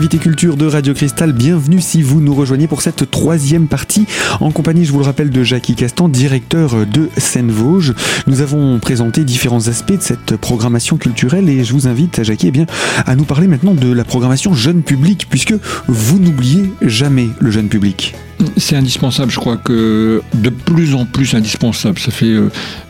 L'invité 0.00 0.16
culture 0.16 0.56
de 0.56 0.64
Radio 0.64 0.94
Cristal, 0.94 1.34
bienvenue 1.34 1.82
si 1.82 2.00
vous 2.00 2.22
nous 2.22 2.34
rejoignez 2.34 2.66
pour 2.66 2.80
cette 2.80 3.10
troisième 3.10 3.68
partie 3.68 4.06
en 4.40 4.50
compagnie, 4.50 4.86
je 4.86 4.92
vous 4.92 4.98
le 4.98 5.04
rappelle, 5.04 5.28
de 5.28 5.44
Jackie 5.44 5.74
Castan, 5.74 6.08
directeur 6.08 6.86
de 6.86 7.10
Seine-Vosges. 7.18 7.92
Nous 8.26 8.40
avons 8.40 8.78
présenté 8.78 9.24
différents 9.24 9.68
aspects 9.68 9.92
de 9.92 10.00
cette 10.00 10.36
programmation 10.36 10.96
culturelle 10.96 11.50
et 11.50 11.64
je 11.64 11.74
vous 11.74 11.86
invite, 11.86 12.22
Jackie, 12.22 12.48
eh 12.48 12.50
bien, 12.50 12.64
à 13.04 13.14
nous 13.14 13.24
parler 13.24 13.46
maintenant 13.46 13.74
de 13.74 13.92
la 13.92 14.04
programmation 14.04 14.54
jeune 14.54 14.82
public 14.82 15.26
puisque 15.28 15.52
vous 15.86 16.18
n'oubliez 16.18 16.72
jamais 16.80 17.28
le 17.38 17.50
jeune 17.50 17.68
public. 17.68 18.14
C'est 18.56 18.76
indispensable, 18.76 19.30
je 19.30 19.38
crois 19.38 19.56
que 19.56 20.22
de 20.34 20.48
plus 20.48 20.94
en 20.94 21.04
plus 21.04 21.34
indispensable. 21.34 21.98
Ça 21.98 22.10
fait 22.10 22.34
20 22.34 22.42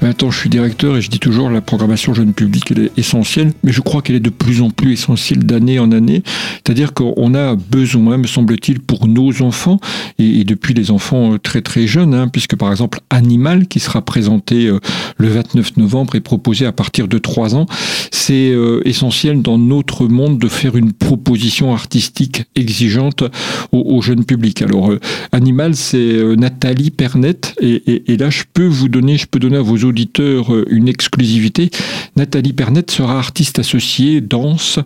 euh, 0.02 0.26
ans 0.26 0.30
je 0.30 0.38
suis 0.38 0.50
directeur 0.50 0.96
et 0.96 1.00
je 1.00 1.10
dis 1.10 1.18
toujours 1.18 1.50
la 1.50 1.60
programmation 1.60 2.14
jeune 2.14 2.32
public 2.32 2.70
elle 2.70 2.84
est 2.84 2.98
essentielle, 2.98 3.52
mais 3.64 3.72
je 3.72 3.80
crois 3.80 4.02
qu'elle 4.02 4.16
est 4.16 4.20
de 4.20 4.30
plus 4.30 4.62
en 4.62 4.70
plus 4.70 4.92
essentielle 4.92 5.44
d'année 5.44 5.78
en 5.78 5.90
année. 5.90 6.22
C'est-à-dire 6.54 6.94
qu'on 6.94 7.34
a 7.34 7.56
besoin, 7.56 8.18
me 8.18 8.26
semble-t-il, 8.26 8.80
pour 8.80 9.08
nos 9.08 9.42
enfants 9.42 9.80
et, 10.18 10.44
depuis 10.44 10.74
les 10.74 10.90
enfants 10.90 11.34
euh, 11.34 11.38
très 11.38 11.62
très 11.62 11.86
jeunes, 11.86 12.14
hein, 12.14 12.28
puisque 12.28 12.56
par 12.56 12.70
exemple 12.70 13.00
Animal 13.10 13.66
qui 13.66 13.80
sera 13.80 14.02
présenté 14.02 14.66
euh, 14.66 14.78
le 15.16 15.28
29 15.28 15.76
novembre 15.78 16.14
et 16.14 16.20
proposé 16.20 16.66
à 16.66 16.72
partir 16.72 17.08
de 17.08 17.18
3 17.18 17.56
ans, 17.56 17.66
c'est 18.12 18.54
essentiel 18.84 19.42
dans 19.42 19.58
notre 19.58 20.06
monde 20.06 20.38
de 20.38 20.48
faire 20.48 20.76
une 20.76 20.92
proposition 20.92 21.72
artistique 21.72 22.44
exigeante 22.54 23.24
au, 23.72 23.96
au 23.96 24.02
jeune 24.02 24.24
public. 24.24 24.62
Alors 24.62 24.92
Animal, 25.40 25.74
c'est 25.74 25.96
euh, 25.96 26.37
Nathalie 26.37 26.90
Pernet. 26.90 27.40
Et, 27.62 28.16
là, 28.18 28.29
je 28.29 28.42
peux 28.53 28.66
vous 28.66 28.90
donner, 28.90 29.16
je 29.16 29.26
peux 29.26 29.38
donner 29.38 29.57
à 29.57 29.62
vos 29.62 29.79
auditeurs 29.79 30.55
euh, 30.55 30.66
une 30.68 30.87
exclusivité. 30.87 31.70
Nathalie 32.14 32.53
Pernet 32.53 32.85
sera 32.90 33.18
artiste 33.18 33.59
associée 33.59 34.20
danse 34.20 34.79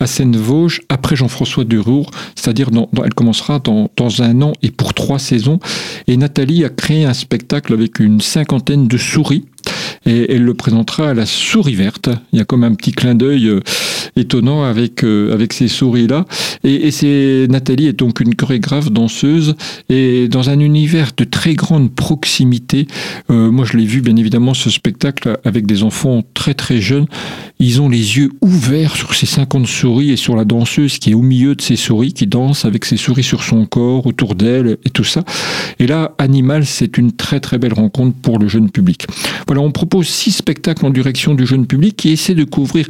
à 0.00 0.06
Seine-Vosges 0.06 0.80
après 0.88 1.14
Jean-François 1.14 1.64
Durour, 1.64 2.10
c'est-à-dire 2.36 2.70
elle 3.04 3.12
commencera 3.12 3.58
dans, 3.58 3.90
dans 3.98 4.22
un 4.22 4.40
an 4.40 4.54
et 4.62 4.70
pour 4.70 4.94
trois 4.94 5.18
saisons. 5.18 5.60
Et 6.06 6.16
Nathalie 6.16 6.64
a 6.64 6.70
créé 6.70 7.04
un 7.04 7.12
spectacle 7.12 7.74
avec 7.74 8.00
une 8.00 8.22
cinquantaine 8.22 8.88
de 8.88 8.96
souris 8.96 9.44
et 10.06 10.34
elle 10.34 10.44
le 10.44 10.54
présentera 10.54 11.10
à 11.10 11.14
la 11.14 11.26
souris 11.26 11.74
verte. 11.74 12.10
Il 12.32 12.38
y 12.38 12.42
a 12.42 12.44
comme 12.44 12.64
un 12.64 12.74
petit 12.74 12.92
clin 12.92 13.14
d'œil 13.14 13.46
euh, 13.48 13.60
étonnant 14.16 14.64
avec, 14.64 15.04
euh, 15.04 15.32
avec 15.32 15.52
ces 15.52 15.68
souris-là. 15.68 16.24
Et, 16.64 16.90
c'est 16.90 17.46
Nathalie 17.48 17.86
est 17.86 17.92
donc 17.92 18.20
une 18.20 18.34
chorégraphe 18.34 18.90
danseuse 18.90 19.54
et 19.88 20.28
dans 20.28 20.50
un 20.50 20.58
univers 20.58 21.10
de 21.16 21.24
très 21.24 21.54
grande 21.54 21.92
proximité. 21.92 22.86
Euh, 23.30 23.50
moi, 23.50 23.64
je 23.64 23.76
l'ai 23.76 23.84
vu 23.84 24.00
bien 24.00 24.16
évidemment 24.16 24.54
ce 24.54 24.70
spectacle 24.70 25.38
avec 25.44 25.66
des 25.66 25.82
enfants 25.82 26.22
très 26.34 26.54
très 26.54 26.80
jeunes. 26.80 27.06
Ils 27.60 27.80
ont 27.80 27.88
les 27.88 28.16
yeux 28.18 28.30
ouverts 28.40 28.96
sur 28.96 29.14
ces 29.14 29.26
50 29.26 29.66
souris 29.66 30.10
et 30.10 30.16
sur 30.16 30.36
la 30.36 30.44
danseuse 30.44 30.98
qui 30.98 31.10
est 31.10 31.14
au 31.14 31.22
milieu 31.22 31.54
de 31.54 31.62
ces 31.62 31.76
souris, 31.76 32.12
qui 32.12 32.26
danse 32.26 32.64
avec 32.64 32.84
ses 32.84 32.96
souris 32.96 33.22
sur 33.22 33.42
son 33.42 33.66
corps, 33.66 34.06
autour 34.06 34.34
d'elle 34.34 34.78
et 34.84 34.90
tout 34.90 35.04
ça. 35.04 35.24
Et 35.78 35.86
là, 35.86 36.14
Animal, 36.18 36.66
c'est 36.66 36.98
une 36.98 37.12
très 37.12 37.40
très 37.40 37.58
belle 37.58 37.72
rencontre 37.72 38.16
pour 38.20 38.38
le 38.38 38.48
jeune 38.48 38.70
public. 38.70 39.06
Voilà, 39.46 39.62
propose 39.78 40.08
six 40.08 40.32
spectacles 40.32 40.84
en 40.84 40.90
direction 40.90 41.34
du 41.34 41.46
jeune 41.46 41.64
public 41.64 41.94
qui 41.94 42.10
essaie 42.10 42.34
de 42.34 42.42
couvrir 42.42 42.88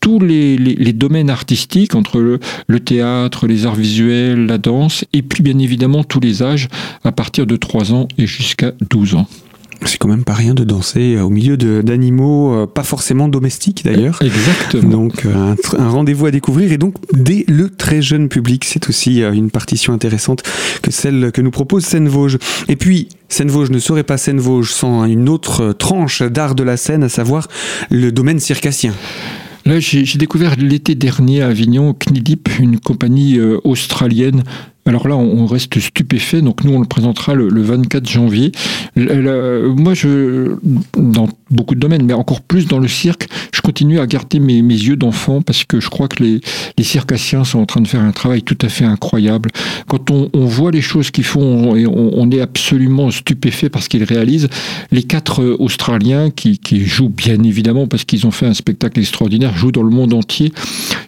tous 0.00 0.18
les, 0.18 0.56
domaines 0.94 1.28
artistiques, 1.28 1.94
entre 1.94 2.18
le, 2.18 2.80
théâtre, 2.80 3.46
les 3.46 3.66
arts 3.66 3.74
visuels, 3.74 4.46
la 4.46 4.56
danse, 4.56 5.04
et 5.12 5.20
puis 5.20 5.42
bien 5.42 5.58
évidemment 5.58 6.02
tous 6.02 6.18
les 6.18 6.42
âges, 6.42 6.68
à 7.04 7.12
partir 7.12 7.44
de 7.44 7.56
3 7.56 7.92
ans 7.92 8.08
et 8.16 8.26
jusqu'à 8.26 8.72
12 8.88 9.16
ans. 9.16 9.26
C'est 9.84 9.98
quand 9.98 10.08
même 10.08 10.24
pas 10.24 10.34
rien 10.34 10.54
de 10.54 10.64
danser 10.64 11.18
au 11.18 11.30
milieu 11.30 11.56
d'animaux 11.56 12.66
pas 12.66 12.82
forcément 12.82 13.28
domestiques 13.28 13.84
d'ailleurs. 13.84 14.20
Exactement. 14.22 14.90
Donc 14.90 15.26
un, 15.26 15.56
un 15.78 15.88
rendez-vous 15.88 16.26
à 16.26 16.30
découvrir 16.30 16.72
et 16.72 16.78
donc 16.78 16.96
dès 17.12 17.44
le 17.48 17.70
très 17.70 18.02
jeune 18.02 18.28
public, 18.28 18.64
c'est 18.64 18.88
aussi 18.88 19.22
une 19.22 19.50
partition 19.50 19.92
intéressante 19.92 20.42
que 20.82 20.90
celle 20.90 21.32
que 21.32 21.40
nous 21.40 21.50
propose 21.50 21.84
Seine-Vosges. 21.84 22.38
Et 22.68 22.76
puis 22.76 23.08
Seine-Vosges 23.28 23.70
ne 23.70 23.78
serait 23.78 24.04
pas 24.04 24.18
Seine-Vosges 24.18 24.72
sans 24.72 25.04
une 25.04 25.28
autre 25.28 25.72
tranche 25.72 26.22
d'art 26.22 26.54
de 26.54 26.62
la 26.62 26.76
scène, 26.76 27.02
à 27.02 27.08
savoir 27.08 27.48
le 27.90 28.12
domaine 28.12 28.40
circassien. 28.40 28.92
Là, 29.66 29.78
j'ai 29.78 30.04
découvert 30.18 30.56
l'été 30.56 30.94
dernier 30.94 31.42
à 31.42 31.48
Avignon 31.48 31.94
Knidip, 31.94 32.48
une 32.58 32.80
compagnie 32.80 33.38
euh, 33.38 33.58
australienne 33.64 34.42
alors 34.86 35.06
là, 35.08 35.16
on 35.16 35.46
reste 35.46 35.78
stupéfait. 35.78 36.40
Donc 36.40 36.64
nous, 36.64 36.72
on 36.72 36.80
le 36.80 36.86
présentera 36.86 37.34
le, 37.34 37.62
24 37.62 38.08
janvier. 38.08 38.52
moi, 38.96 39.94
je, 39.94 40.56
dans 40.96 41.28
beaucoup 41.50 41.74
de 41.74 41.80
domaines, 41.80 42.04
mais 42.04 42.12
encore 42.12 42.40
plus 42.40 42.66
dans 42.66 42.78
le 42.78 42.88
cirque, 42.88 43.28
je 43.52 43.60
continue 43.60 44.00
à 44.00 44.06
garder 44.06 44.40
mes, 44.40 44.60
yeux 44.60 44.96
d'enfant 44.96 45.42
parce 45.42 45.64
que 45.64 45.80
je 45.80 45.90
crois 45.90 46.08
que 46.08 46.22
les, 46.22 46.40
les, 46.78 46.84
circassiens 46.84 47.44
sont 47.44 47.58
en 47.58 47.66
train 47.66 47.80
de 47.80 47.88
faire 47.88 48.00
un 48.00 48.12
travail 48.12 48.42
tout 48.42 48.56
à 48.62 48.68
fait 48.68 48.84
incroyable. 48.84 49.50
Quand 49.88 50.10
on, 50.10 50.28
voit 50.32 50.70
les 50.70 50.80
choses 50.80 51.10
qu'ils 51.10 51.24
font, 51.24 51.74
on, 51.74 52.12
on, 52.14 52.30
est 52.30 52.40
absolument 52.40 53.10
stupéfait 53.10 53.68
par 53.68 53.82
ce 53.82 53.88
qu'ils 53.88 54.04
réalisent. 54.04 54.48
Les 54.90 55.02
quatre 55.02 55.44
Australiens 55.58 56.30
qui, 56.30 56.58
jouent 56.86 57.10
bien 57.10 57.42
évidemment 57.42 57.86
parce 57.86 58.04
qu'ils 58.04 58.26
ont 58.26 58.30
fait 58.30 58.46
un 58.46 58.54
spectacle 58.54 58.98
extraordinaire, 58.98 59.56
jouent 59.56 59.72
dans 59.72 59.82
le 59.82 59.90
monde 59.90 60.14
entier, 60.14 60.52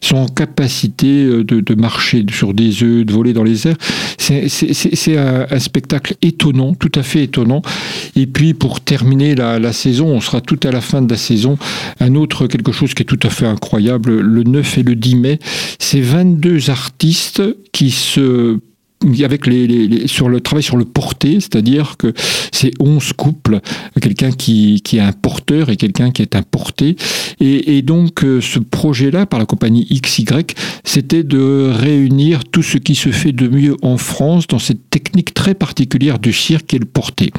sont 0.00 0.16
en 0.16 0.26
capacité 0.26 1.24
de, 1.24 1.42
de 1.42 1.74
marcher 1.74 2.24
sur 2.30 2.52
des 2.52 2.82
œufs, 2.82 3.06
de 3.06 3.12
voler 3.12 3.32
dans 3.32 3.44
les 3.44 3.62
c'est 4.18 5.16
un, 5.16 5.59
spectacle 5.59 6.14
étonnant, 6.22 6.75
tout 6.75 6.92
à 6.94 7.03
fait 7.03 7.25
étonnant. 7.25 7.62
Et 8.16 8.27
puis 8.27 8.55
pour 8.55 8.81
terminer 8.81 9.35
la, 9.35 9.72
saison, 9.72 10.09
on 10.09 10.20
sera 10.20 10.40
tout 10.40 10.61
à 10.64 10.70
la 10.70 10.81
fin 10.81 11.03
de 11.03 11.11
la 11.11 11.16
saison, 11.16 11.59
un 12.01 12.14
autre 12.14 12.46
quelque 12.46 12.72
chose 12.72 12.94
qui 12.94 13.03
est 13.03 13.07
tout 13.07 13.20
à 13.22 13.31
fait 13.31 13.46
incroyable, 13.46 14.20
le 14.20 14.42
9 14.42 14.79
et 14.79 14.83
le 14.83 14.94
10 14.94 15.16
mai, 15.16 15.38
c'est 15.79 16.01
22 16.01 16.70
artistes 16.70 17.42
qui 17.72 17.90
se 17.90 18.59
avec 19.25 19.47
les, 19.47 20.07
sur 20.07 20.29
le 20.29 20.41
travail 20.41 20.62
sur 20.62 20.77
le 20.77 20.85
porté, 20.85 21.35
c'est-à-dire 21.35 21.97
que 21.97 22.12
c'est 22.53 22.73
11 22.81 23.12
couples, 23.15 23.61
quelqu'un 24.01 24.31
qui, 24.31 24.81
qui 24.83 24.99
est 24.99 25.01
un 25.01 25.12
porteur 25.12 25.71
et 25.71 25.77
quelqu'un 25.77 26.11
qui 26.11 26.23
est 26.23 26.37
un 26.37 26.43
porté. 26.43 26.97
Et, 27.41 27.83
donc 27.83 28.25
euh, 28.25 28.41
ce 28.41 28.59
projet-là, 28.59 29.27
par 29.27 29.41
la 29.41 29.47
compagnie 29.47 29.85
XY, 29.85 30.25
c'était 30.85 31.25
de 31.25 31.71
réunir 31.73 32.45
tout 32.45 32.62
ce 32.62 32.79
qui 32.79 32.95
se 32.95 33.11
fait 33.11 33.33
de 33.33 33.49
mieux 33.49 33.77
en 33.83 33.97
France 33.97 34.47
dans 34.47 34.59
cette 34.59 34.91
technique 34.91 35.35
très 35.35 35.55
particulière 35.55 36.19
du 36.19 36.33
cirque 36.33 36.73
et 36.75 36.79
le 36.79 36.85
porté. 36.85 37.33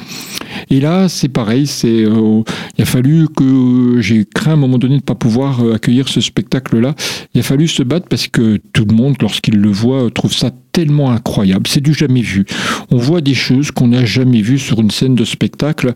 Et 0.70 0.80
là, 0.80 1.08
c'est 1.08 1.28
pareil, 1.28 1.66
c'est 1.66 2.04
euh, 2.04 2.42
il 2.76 2.82
a 2.82 2.84
fallu 2.84 3.28
que 3.28 4.00
j'ai 4.00 4.24
craint 4.26 4.52
à 4.52 4.54
un 4.54 4.58
moment 4.58 4.78
donné 4.78 4.94
de 4.94 5.00
ne 5.00 5.04
pas 5.04 5.14
pouvoir 5.14 5.64
euh, 5.64 5.74
accueillir 5.74 6.08
ce 6.08 6.20
spectacle-là. 6.20 6.94
Il 7.34 7.40
a 7.40 7.42
fallu 7.42 7.68
se 7.68 7.82
battre 7.82 8.06
parce 8.08 8.28
que 8.28 8.58
tout 8.72 8.84
le 8.84 8.94
monde, 8.94 9.16
lorsqu'il 9.20 9.56
le 9.56 9.70
voit, 9.70 10.10
trouve 10.10 10.32
ça 10.32 10.50
tellement 10.74 11.12
incroyable, 11.12 11.68
c'est 11.68 11.80
du 11.80 11.94
jamais 11.94 12.20
vu. 12.20 12.44
On 12.90 12.96
voit 12.96 13.20
des 13.20 13.32
choses 13.32 13.70
qu'on 13.70 13.88
n'a 13.88 14.04
jamais 14.04 14.42
vues 14.42 14.58
sur 14.58 14.80
une 14.80 14.90
scène 14.90 15.14
de 15.14 15.24
spectacle. 15.24 15.94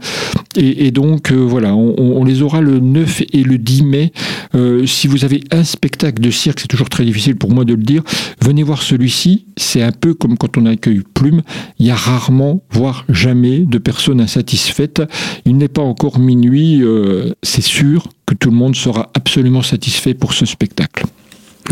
Et, 0.57 0.93
donc, 0.93 1.33
euh, 1.33 1.35
voilà, 1.35 1.75
on, 1.75 2.25
les 2.25 2.43
aura 2.43 2.61
le 2.61 2.79
9 2.79 3.23
et 3.33 3.43
le 3.43 3.59
10 3.59 3.83
mai. 3.83 4.13
Euh, 4.55 4.87
si 4.87 5.09
vous 5.09 5.25
avez 5.25 5.43
un 5.51 5.65
spectacle 5.65 6.23
de 6.23 6.31
cirque, 6.31 6.61
c'est 6.61 6.69
toujours 6.69 6.89
très 6.89 7.05
difficile 7.05 7.35
pour 7.37 7.51
moi 7.51 7.65
de 7.65 7.75
le 7.75 7.83
dire, 7.83 8.03
venez 8.41 8.63
voir 8.63 8.83
celui-ci. 8.83 9.47
C'est 9.57 9.83
un 9.83 9.93
peu 9.93 10.15
comme 10.15 10.39
quand 10.39 10.57
on 10.57 10.65
accueille 10.65 11.03
Plume. 11.13 11.43
Il 11.81 11.87
y 11.87 11.91
a 11.91 11.97
rarement, 11.97 12.63
voire 12.71 13.05
jamais, 13.09 13.59
de 13.61 13.79
personnes 13.79 14.21
insatisfaites. 14.21 15.03
Il 15.45 15.57
n'est 15.57 15.69
pas 15.69 15.83
encore 15.83 16.21
minuit. 16.21 16.83
Euh, 16.83 17.33
c'est 17.43 17.65
sûr 17.65 18.07
que 18.27 18.35
tout 18.35 18.51
le 18.51 18.57
monde 18.57 18.77
sera 18.77 19.11
absolument 19.15 19.63
satisfait 19.63 20.15
pour 20.15 20.35
ce 20.35 20.47
spectacle. 20.47 21.05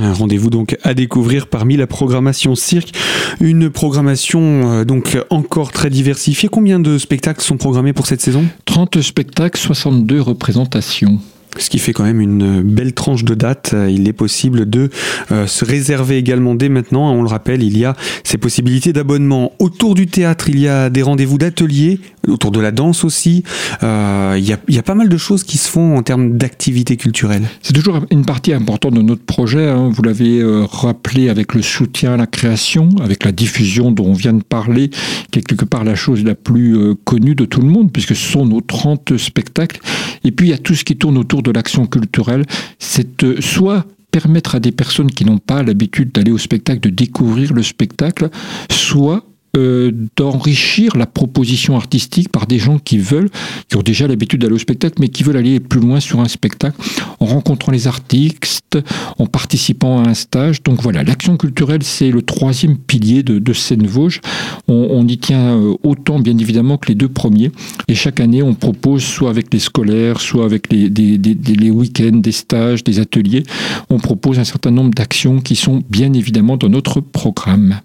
Un 0.03 0.13
rendez-vous 0.13 0.51
donc 0.51 0.77
à 0.83 0.95
découvrir 0.95 1.47
parmi 1.47 1.77
la 1.77 1.87
programmation 1.87 2.55
cirque. 2.55 2.93
Une 3.41 3.71
programmation 3.71 4.41
euh, 4.41 4.85
donc 4.85 5.19
encore 5.31 5.73
très 5.73 5.91
diversifiée. 5.91 6.49
Combien 6.49 6.79
de 6.79 6.99
spectacles 6.99 7.43
sont 7.43 7.57
programmés 7.57 7.93
pour 7.93 8.07
cette 8.07 8.21
saison? 8.21 8.45
30 8.67 9.01
spectacles, 9.01 9.59
62 9.59 10.21
représentations 10.21 11.19
ce 11.59 11.71
qui 11.71 11.79
fait 11.79 11.93
quand 11.93 12.05
même 12.05 12.21
une 12.21 12.63
belle 12.63 12.93
tranche 12.93 13.25
de 13.25 13.35
date. 13.35 13.75
Il 13.89 14.09
est 14.09 14.13
possible 14.13 14.69
de 14.69 14.91
euh, 15.33 15.47
se 15.47 15.65
réserver 15.65 16.17
également 16.17 16.55
dès 16.55 16.69
maintenant. 16.69 17.13
On 17.13 17.23
le 17.23 17.29
rappelle, 17.29 17.63
il 17.63 17.77
y 17.79 17.85
a 17.85 17.95
ces 18.25 18.39
possibilités 18.39 18.93
d'abonnement. 18.93 19.53
Autour 19.59 19.95
du 19.95 20.07
théâtre, 20.07 20.49
il 20.49 20.59
y 20.59 20.69
a 20.69 20.91
des 20.91 21.03
rendez-vous 21.03 21.39
d'ateliers, 21.39 22.01
autour 22.29 22.51
de 22.51 22.61
la 22.61 22.73
danse 22.73 23.05
aussi. 23.05 23.43
Euh, 23.83 24.35
il, 24.39 24.45
y 24.45 24.79
a, 24.79 24.83
pas 24.83 24.95
mal 24.95 25.09
de 25.09 25.17
choses 25.17 25.45
qui 25.45 25.59
se 25.59 25.69
font 25.69 25.97
en 25.97 26.03
termes 26.03 26.37
d'activité 26.37 26.97
culturelle. 26.97 27.49
C'est 27.63 27.73
toujours 27.73 28.05
une 28.11 28.25
partie 28.25 28.53
importante 28.53 28.95
de 28.95 29.03
notre 29.03 29.25
projet. 29.25 29.69
Hein. 29.69 29.91
Vous 29.93 30.03
l'avez 30.03 30.41
euh, 30.41 30.65
rappelé 30.65 31.29
avec 31.29 31.55
le 31.55 31.63
soutien 31.63 32.15
à 32.15 32.17
la 32.17 32.27
création, 32.27 32.89
avec 33.03 33.25
la 33.25 33.33
diffusion 33.33 33.91
dont 33.91 34.07
on 34.07 34.13
vient 34.13 34.33
de 34.33 34.43
parler, 34.43 34.91
quelque 35.31 35.65
part 35.65 35.85
la 35.85 35.95
chose 35.95 36.25
la 36.25 36.35
plus 36.35 36.77
connue 37.05 37.35
de 37.35 37.45
tout 37.45 37.61
le 37.61 37.69
monde, 37.69 37.91
puisque 37.93 38.15
ce 38.15 38.33
sont 38.33 38.47
nos 38.47 38.61
30 38.61 39.17
spectacles. 39.17 39.81
Et 40.25 40.31
puis 40.31 40.49
il 40.49 40.51
y 40.51 40.55
a 40.55 40.59
tout 40.59 40.75
ce 40.75 40.85
qui 40.85 40.97
tourne 40.97 41.19
autour 41.19 41.43
de 41.47 41.53
l'action 41.53 41.87
culturelle, 41.87 42.45
c'est 42.79 43.25
euh, 43.25 43.41
soit 43.41 43.87
permettre 44.11 44.55
à 44.55 44.61
des 44.61 44.73
personnes 44.73 45.11
qui 45.11 45.25
n'ont 45.25 45.39
pas 45.39 45.63
l'habitude 45.63 46.13
d'aller 46.13 46.33
au 46.33 46.39
spectacle 46.39 46.81
de 46.81 46.89
découvrir 46.89 47.53
le 47.53 47.63
spectacle, 47.63 48.31
soit 48.71 49.25
euh, 49.57 49.93
d'enrichir 50.17 50.97
la 50.97 51.07
proposition 51.07 51.77
artistique 51.77 52.31
par 52.31 52.47
des 52.47 52.59
gens 52.59 52.79
qui 52.79 52.99
veulent, 52.99 53.31
qui 53.69 53.77
ont 53.77 53.83
déjà 53.83 54.07
l'habitude 54.07 54.41
d'aller 54.41 54.55
au 54.55 54.59
spectacle, 54.59 54.97
mais 55.01 55.09
qui 55.09 55.23
veulent 55.23 55.37
aller 55.37 55.61
plus 55.61 55.81
loin 55.81 56.01
sur 56.01 56.21
un 56.21 56.29
spectacle, 56.29 56.77
en 57.21 57.27
rencontrant 57.27 57.73
les 57.73 57.87
artistes, 57.87 58.79
en 59.19 59.27
participant 59.27 60.03
à 60.03 60.09
un 60.09 60.15
stage. 60.15 60.63
Donc 60.63 60.83
voilà, 60.83 61.03
l'action 61.03 61.37
culturelle, 61.37 61.83
c'est 61.83 62.11
le 62.11 62.23
troisième 62.23 62.77
pilier 62.77 63.23
de, 63.23 63.53
Seine-Vosges. 63.53 64.21
On, 64.69 65.07
y 65.07 65.19
tient 65.19 65.57
euh, 65.57 65.75
autant, 65.83 66.19
bien 66.19 66.37
évidemment, 66.37 66.77
que 66.77 66.89
les 66.89 66.95
deux 66.95 67.09
premiers. 67.09 67.51
Et 67.89 67.95
chaque 67.95 68.21
année, 68.21 68.43
on 68.43 68.55
propose, 68.55 69.03
soit 69.03 69.31
avec 69.31 69.53
les 69.53 69.61
scolaires, 69.61 70.21
soit 70.21 70.45
avec 70.45 70.71
les 70.73 71.71
week-ends, 71.71 72.17
des 72.17 72.33
stages, 72.33 72.85
des 72.85 72.99
ateliers, 72.99 73.45
on 73.91 73.99
propose 73.99 74.39
un 74.39 74.45
certain 74.45 74.71
nombre 74.71 74.93
d'actions 74.95 75.41
qui 75.41 75.57
sont 75.57 75.83
bien 75.89 76.13
évidemment 76.13 76.57
dans 76.57 76.69
notre 76.69 77.01
programme 77.01 77.81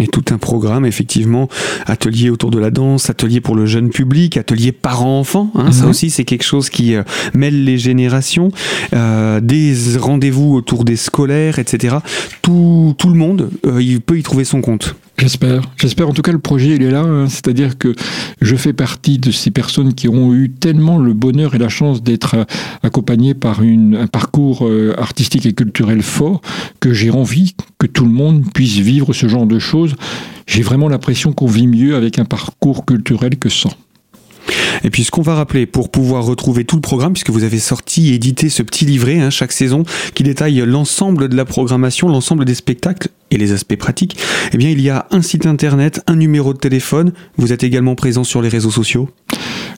et 0.00 0.06
tout 0.06 0.24
un 0.30 0.38
programme 0.38 0.84
effectivement 0.84 1.48
atelier 1.86 2.30
autour 2.30 2.50
de 2.50 2.58
la 2.58 2.70
danse 2.70 3.10
atelier 3.10 3.40
pour 3.40 3.54
le 3.54 3.66
jeune 3.66 3.90
public 3.90 4.36
atelier 4.36 4.72
parents-enfants 4.72 5.50
hein, 5.54 5.72
ça 5.72 5.84
mhm. 5.84 5.90
aussi 5.90 6.10
c'est 6.10 6.24
quelque 6.24 6.44
chose 6.44 6.70
qui 6.70 6.94
euh, 6.94 7.02
mêle 7.34 7.64
les 7.64 7.78
générations 7.78 8.50
euh, 8.92 9.40
des 9.40 9.74
rendez-vous 9.98 10.54
autour 10.54 10.84
des 10.84 10.96
scolaires 10.96 11.58
etc 11.58 11.96
tout, 12.42 12.94
tout 12.98 13.08
le 13.08 13.14
monde 13.14 13.50
euh, 13.66 13.82
il 13.82 14.00
peut 14.00 14.18
y 14.18 14.22
trouver 14.22 14.44
son 14.44 14.60
compte 14.60 14.96
J'espère. 15.16 15.62
J'espère. 15.76 16.08
En 16.08 16.12
tout 16.12 16.22
cas, 16.22 16.32
le 16.32 16.40
projet, 16.40 16.74
il 16.74 16.82
est 16.82 16.90
là. 16.90 17.00
Hein. 17.00 17.28
C'est-à-dire 17.28 17.78
que 17.78 17.94
je 18.40 18.56
fais 18.56 18.72
partie 18.72 19.18
de 19.18 19.30
ces 19.30 19.50
personnes 19.50 19.94
qui 19.94 20.08
ont 20.08 20.34
eu 20.34 20.50
tellement 20.50 20.98
le 20.98 21.12
bonheur 21.12 21.54
et 21.54 21.58
la 21.58 21.68
chance 21.68 22.02
d'être 22.02 22.34
euh, 22.34 22.44
accompagnées 22.82 23.34
par 23.34 23.60
un 23.60 24.06
parcours 24.08 24.66
euh, 24.66 24.92
artistique 24.98 25.46
et 25.46 25.52
culturel 25.52 26.02
fort 26.02 26.40
que 26.80 26.92
j'ai 26.92 27.10
envie 27.10 27.54
que 27.78 27.86
tout 27.86 28.04
le 28.04 28.10
monde 28.10 28.44
puisse 28.52 28.78
vivre 28.78 29.12
ce 29.12 29.28
genre 29.28 29.46
de 29.46 29.58
choses. 29.58 29.94
J'ai 30.46 30.62
vraiment 30.62 30.88
l'impression 30.88 31.32
qu'on 31.32 31.46
vit 31.46 31.68
mieux 31.68 31.94
avec 31.94 32.18
un 32.18 32.24
parcours 32.24 32.84
culturel 32.84 33.38
que 33.38 33.48
sans. 33.48 33.72
Et 34.82 34.90
puis 34.90 35.04
ce 35.04 35.10
qu'on 35.10 35.22
va 35.22 35.34
rappeler 35.34 35.64
pour 35.64 35.90
pouvoir 35.90 36.24
retrouver 36.24 36.64
tout 36.64 36.76
le 36.76 36.82
programme, 36.82 37.14
puisque 37.14 37.30
vous 37.30 37.44
avez 37.44 37.58
sorti 37.58 38.10
et 38.10 38.14
édité 38.14 38.48
ce 38.48 38.62
petit 38.62 38.84
livret 38.84 39.20
hein, 39.20 39.30
chaque 39.30 39.52
saison 39.52 39.84
qui 40.14 40.22
détaille 40.22 40.62
l'ensemble 40.66 41.28
de 41.28 41.36
la 41.36 41.44
programmation, 41.44 42.08
l'ensemble 42.08 42.44
des 42.44 42.54
spectacles 42.54 43.08
et 43.34 43.38
les 43.38 43.52
aspects 43.52 43.76
pratiques, 43.76 44.16
eh 44.52 44.56
bien 44.56 44.70
il 44.70 44.80
y 44.80 44.90
a 44.90 45.06
un 45.10 45.22
site 45.22 45.46
internet, 45.46 46.00
un 46.06 46.16
numéro 46.16 46.52
de 46.52 46.58
téléphone, 46.58 47.12
vous 47.36 47.52
êtes 47.52 47.64
également 47.64 47.94
présent 47.94 48.24
sur 48.24 48.42
les 48.42 48.48
réseaux 48.48 48.70
sociaux 48.70 49.10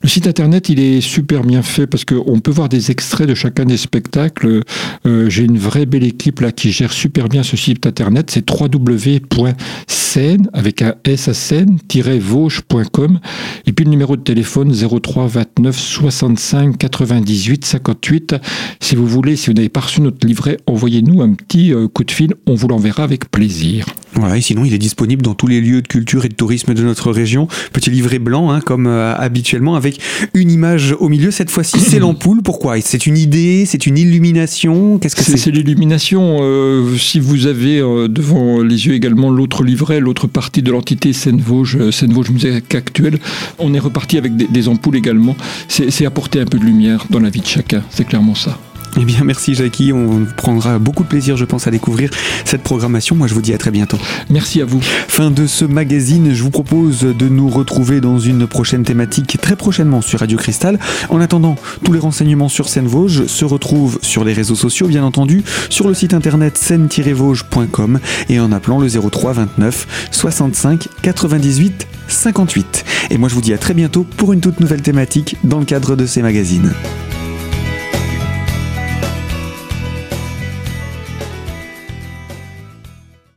le 0.03 0.09
site 0.09 0.27
internet, 0.27 0.69
il 0.69 0.79
est 0.79 1.01
super 1.01 1.43
bien 1.43 1.61
fait 1.61 1.87
parce 1.87 2.05
qu'on 2.05 2.39
peut 2.39 2.51
voir 2.51 2.69
des 2.69 2.91
extraits 2.91 3.27
de 3.27 3.35
chacun 3.35 3.65
des 3.65 3.77
spectacles. 3.77 4.61
Euh, 5.05 5.29
j'ai 5.29 5.43
une 5.43 5.57
vraie 5.57 5.85
belle 5.85 6.03
équipe 6.03 6.41
là 6.41 6.51
qui 6.51 6.71
gère 6.71 6.93
super 6.93 7.29
bien 7.29 7.43
ce 7.43 7.57
site 7.57 7.85
internet. 7.85 8.31
C'est 8.31 8.49
www.scène 8.49 10.49
avec 10.53 10.81
un 10.81 10.95
S 11.03 11.27
à 11.27 11.33
scène-vauche.com 11.33 13.19
et 13.65 13.73
puis 13.73 13.85
le 13.85 13.91
numéro 13.91 14.15
de 14.15 14.21
téléphone 14.21 14.73
03 14.73 15.27
29 15.27 15.77
65 15.77 16.77
98 16.77 17.65
58. 17.65 18.35
Si 18.79 18.95
vous 18.95 19.07
voulez, 19.07 19.35
si 19.35 19.47
vous 19.47 19.53
n'avez 19.53 19.69
pas 19.69 19.81
reçu 19.81 20.01
notre 20.01 20.25
livret, 20.25 20.57
envoyez-nous 20.67 21.21
un 21.21 21.33
petit 21.33 21.73
euh, 21.73 21.87
coup 21.87 22.03
de 22.03 22.11
fil. 22.11 22.33
On 22.45 22.55
vous 22.55 22.67
l'enverra 22.67 23.03
avec 23.03 23.29
plaisir. 23.31 23.85
Voilà, 24.17 24.37
et 24.37 24.41
sinon 24.41 24.65
il 24.65 24.73
est 24.73 24.79
disponible 24.79 25.21
dans 25.21 25.35
tous 25.35 25.45
les 25.47 25.61
lieux 25.61 25.81
de 25.83 25.87
culture 25.87 26.25
et 26.25 26.29
de 26.29 26.33
tourisme 26.33 26.73
de 26.73 26.81
notre 26.83 27.11
région. 27.11 27.47
Petit 27.71 27.91
livret 27.91 28.17
blanc, 28.17 28.49
hein, 28.51 28.61
comme 28.61 28.87
euh, 28.87 29.15
habituellement, 29.15 29.75
avec 29.75 29.99
une 30.33 30.49
image 30.49 30.95
au 30.99 31.07
milieu. 31.07 31.29
Cette 31.29 31.51
fois-ci, 31.51 31.79
c'est 31.79 31.99
l'ampoule. 31.99 32.41
Pourquoi? 32.41 32.81
C'est 32.81 33.05
une 33.05 33.17
idée? 33.17 33.65
C'est 33.67 33.85
une 33.85 33.97
illumination? 33.97 34.97
Qu'est-ce 34.97 35.15
que 35.15 35.23
c'est 35.23 35.37
C'est? 35.37 35.51
l'illumination. 35.51 36.39
Euh, 36.41 36.97
si 36.97 37.19
vous 37.19 37.45
avez 37.45 37.79
euh, 37.79 38.07
devant 38.07 38.61
les 38.61 38.87
yeux 38.87 38.93
également 38.93 39.29
l'autre 39.29 39.63
livret, 39.63 39.99
l'autre 39.99 40.25
partie 40.27 40.63
de 40.63 40.71
l'entité 40.71 41.13
Seine-Vosges, 41.13 41.91
Seine-Vosges 41.91 42.31
Musique 42.31 42.73
Actuelle, 42.73 43.19
on 43.59 43.73
est 43.75 43.79
reparti 43.79 44.17
avec 44.17 44.35
des, 44.35 44.47
des 44.47 44.67
ampoules 44.67 44.97
également. 44.97 45.35
C'est 45.67 46.05
apporter 46.05 46.39
un 46.39 46.45
peu 46.45 46.57
de 46.57 46.65
lumière 46.65 47.05
dans 47.09 47.19
la 47.19 47.29
vie 47.29 47.41
de 47.41 47.45
chacun. 47.45 47.83
C'est 47.91 48.05
clairement 48.07 48.35
ça. 48.35 48.57
Eh 48.99 49.05
bien, 49.05 49.23
merci 49.23 49.53
Jackie. 49.53 49.93
On 49.93 50.25
prendra 50.25 50.79
beaucoup 50.79 51.03
de 51.03 51.07
plaisir, 51.07 51.37
je 51.37 51.45
pense, 51.45 51.67
à 51.67 51.71
découvrir 51.71 52.09
cette 52.45 52.63
programmation. 52.63 53.15
Moi, 53.15 53.27
je 53.27 53.35
vous 53.35 53.43
dis 53.43 53.53
à 53.53 53.59
très 53.59 53.69
bientôt. 53.69 53.99
Merci 54.31 54.59
à 54.59 54.65
vous. 54.65 54.79
Fin 54.81 55.29
de 55.29 55.45
ce 55.45 55.65
magazine. 55.65 56.33
Je 56.33 56.41
vous 56.41 56.49
propose 56.49 57.01
de 57.01 57.29
nous 57.29 57.47
retrouver 57.47 58.01
dans 58.01 58.17
une 58.17 58.47
prochaine 58.47 58.83
thématique 58.83 59.37
très 59.39 59.55
prochainement 59.55 60.01
sur 60.01 60.19
Radio 60.19 60.37
Cristal. 60.37 60.79
En 61.09 61.21
attendant, 61.21 61.57
tous 61.83 61.93
les 61.93 61.99
renseignements 61.99 62.49
sur 62.49 62.69
Seine-Vosges 62.69 63.27
se 63.27 63.45
retrouvent 63.45 63.99
sur 64.01 64.23
les 64.23 64.33
réseaux 64.33 64.55
sociaux, 64.55 64.87
bien 64.87 65.03
entendu, 65.03 65.43
sur 65.69 65.87
le 65.87 65.93
site 65.93 66.15
internet 66.15 66.57
seine-vosges.com 66.57 67.99
et 68.29 68.39
en 68.39 68.51
appelant 68.51 68.79
le 68.79 68.89
03 68.89 69.33
29 69.33 70.09
65 70.09 70.87
98 71.03 71.87
58. 72.07 72.85
Et 73.11 73.17
moi, 73.19 73.29
je 73.29 73.35
vous 73.35 73.41
dis 73.41 73.53
à 73.53 73.59
très 73.59 73.75
bientôt 73.75 74.07
pour 74.17 74.33
une 74.33 74.39
toute 74.39 74.59
nouvelle 74.59 74.81
thématique 74.81 75.35
dans 75.43 75.59
le 75.59 75.65
cadre 75.65 75.95
de 75.95 76.07
ces 76.07 76.23
magazines. 76.23 76.73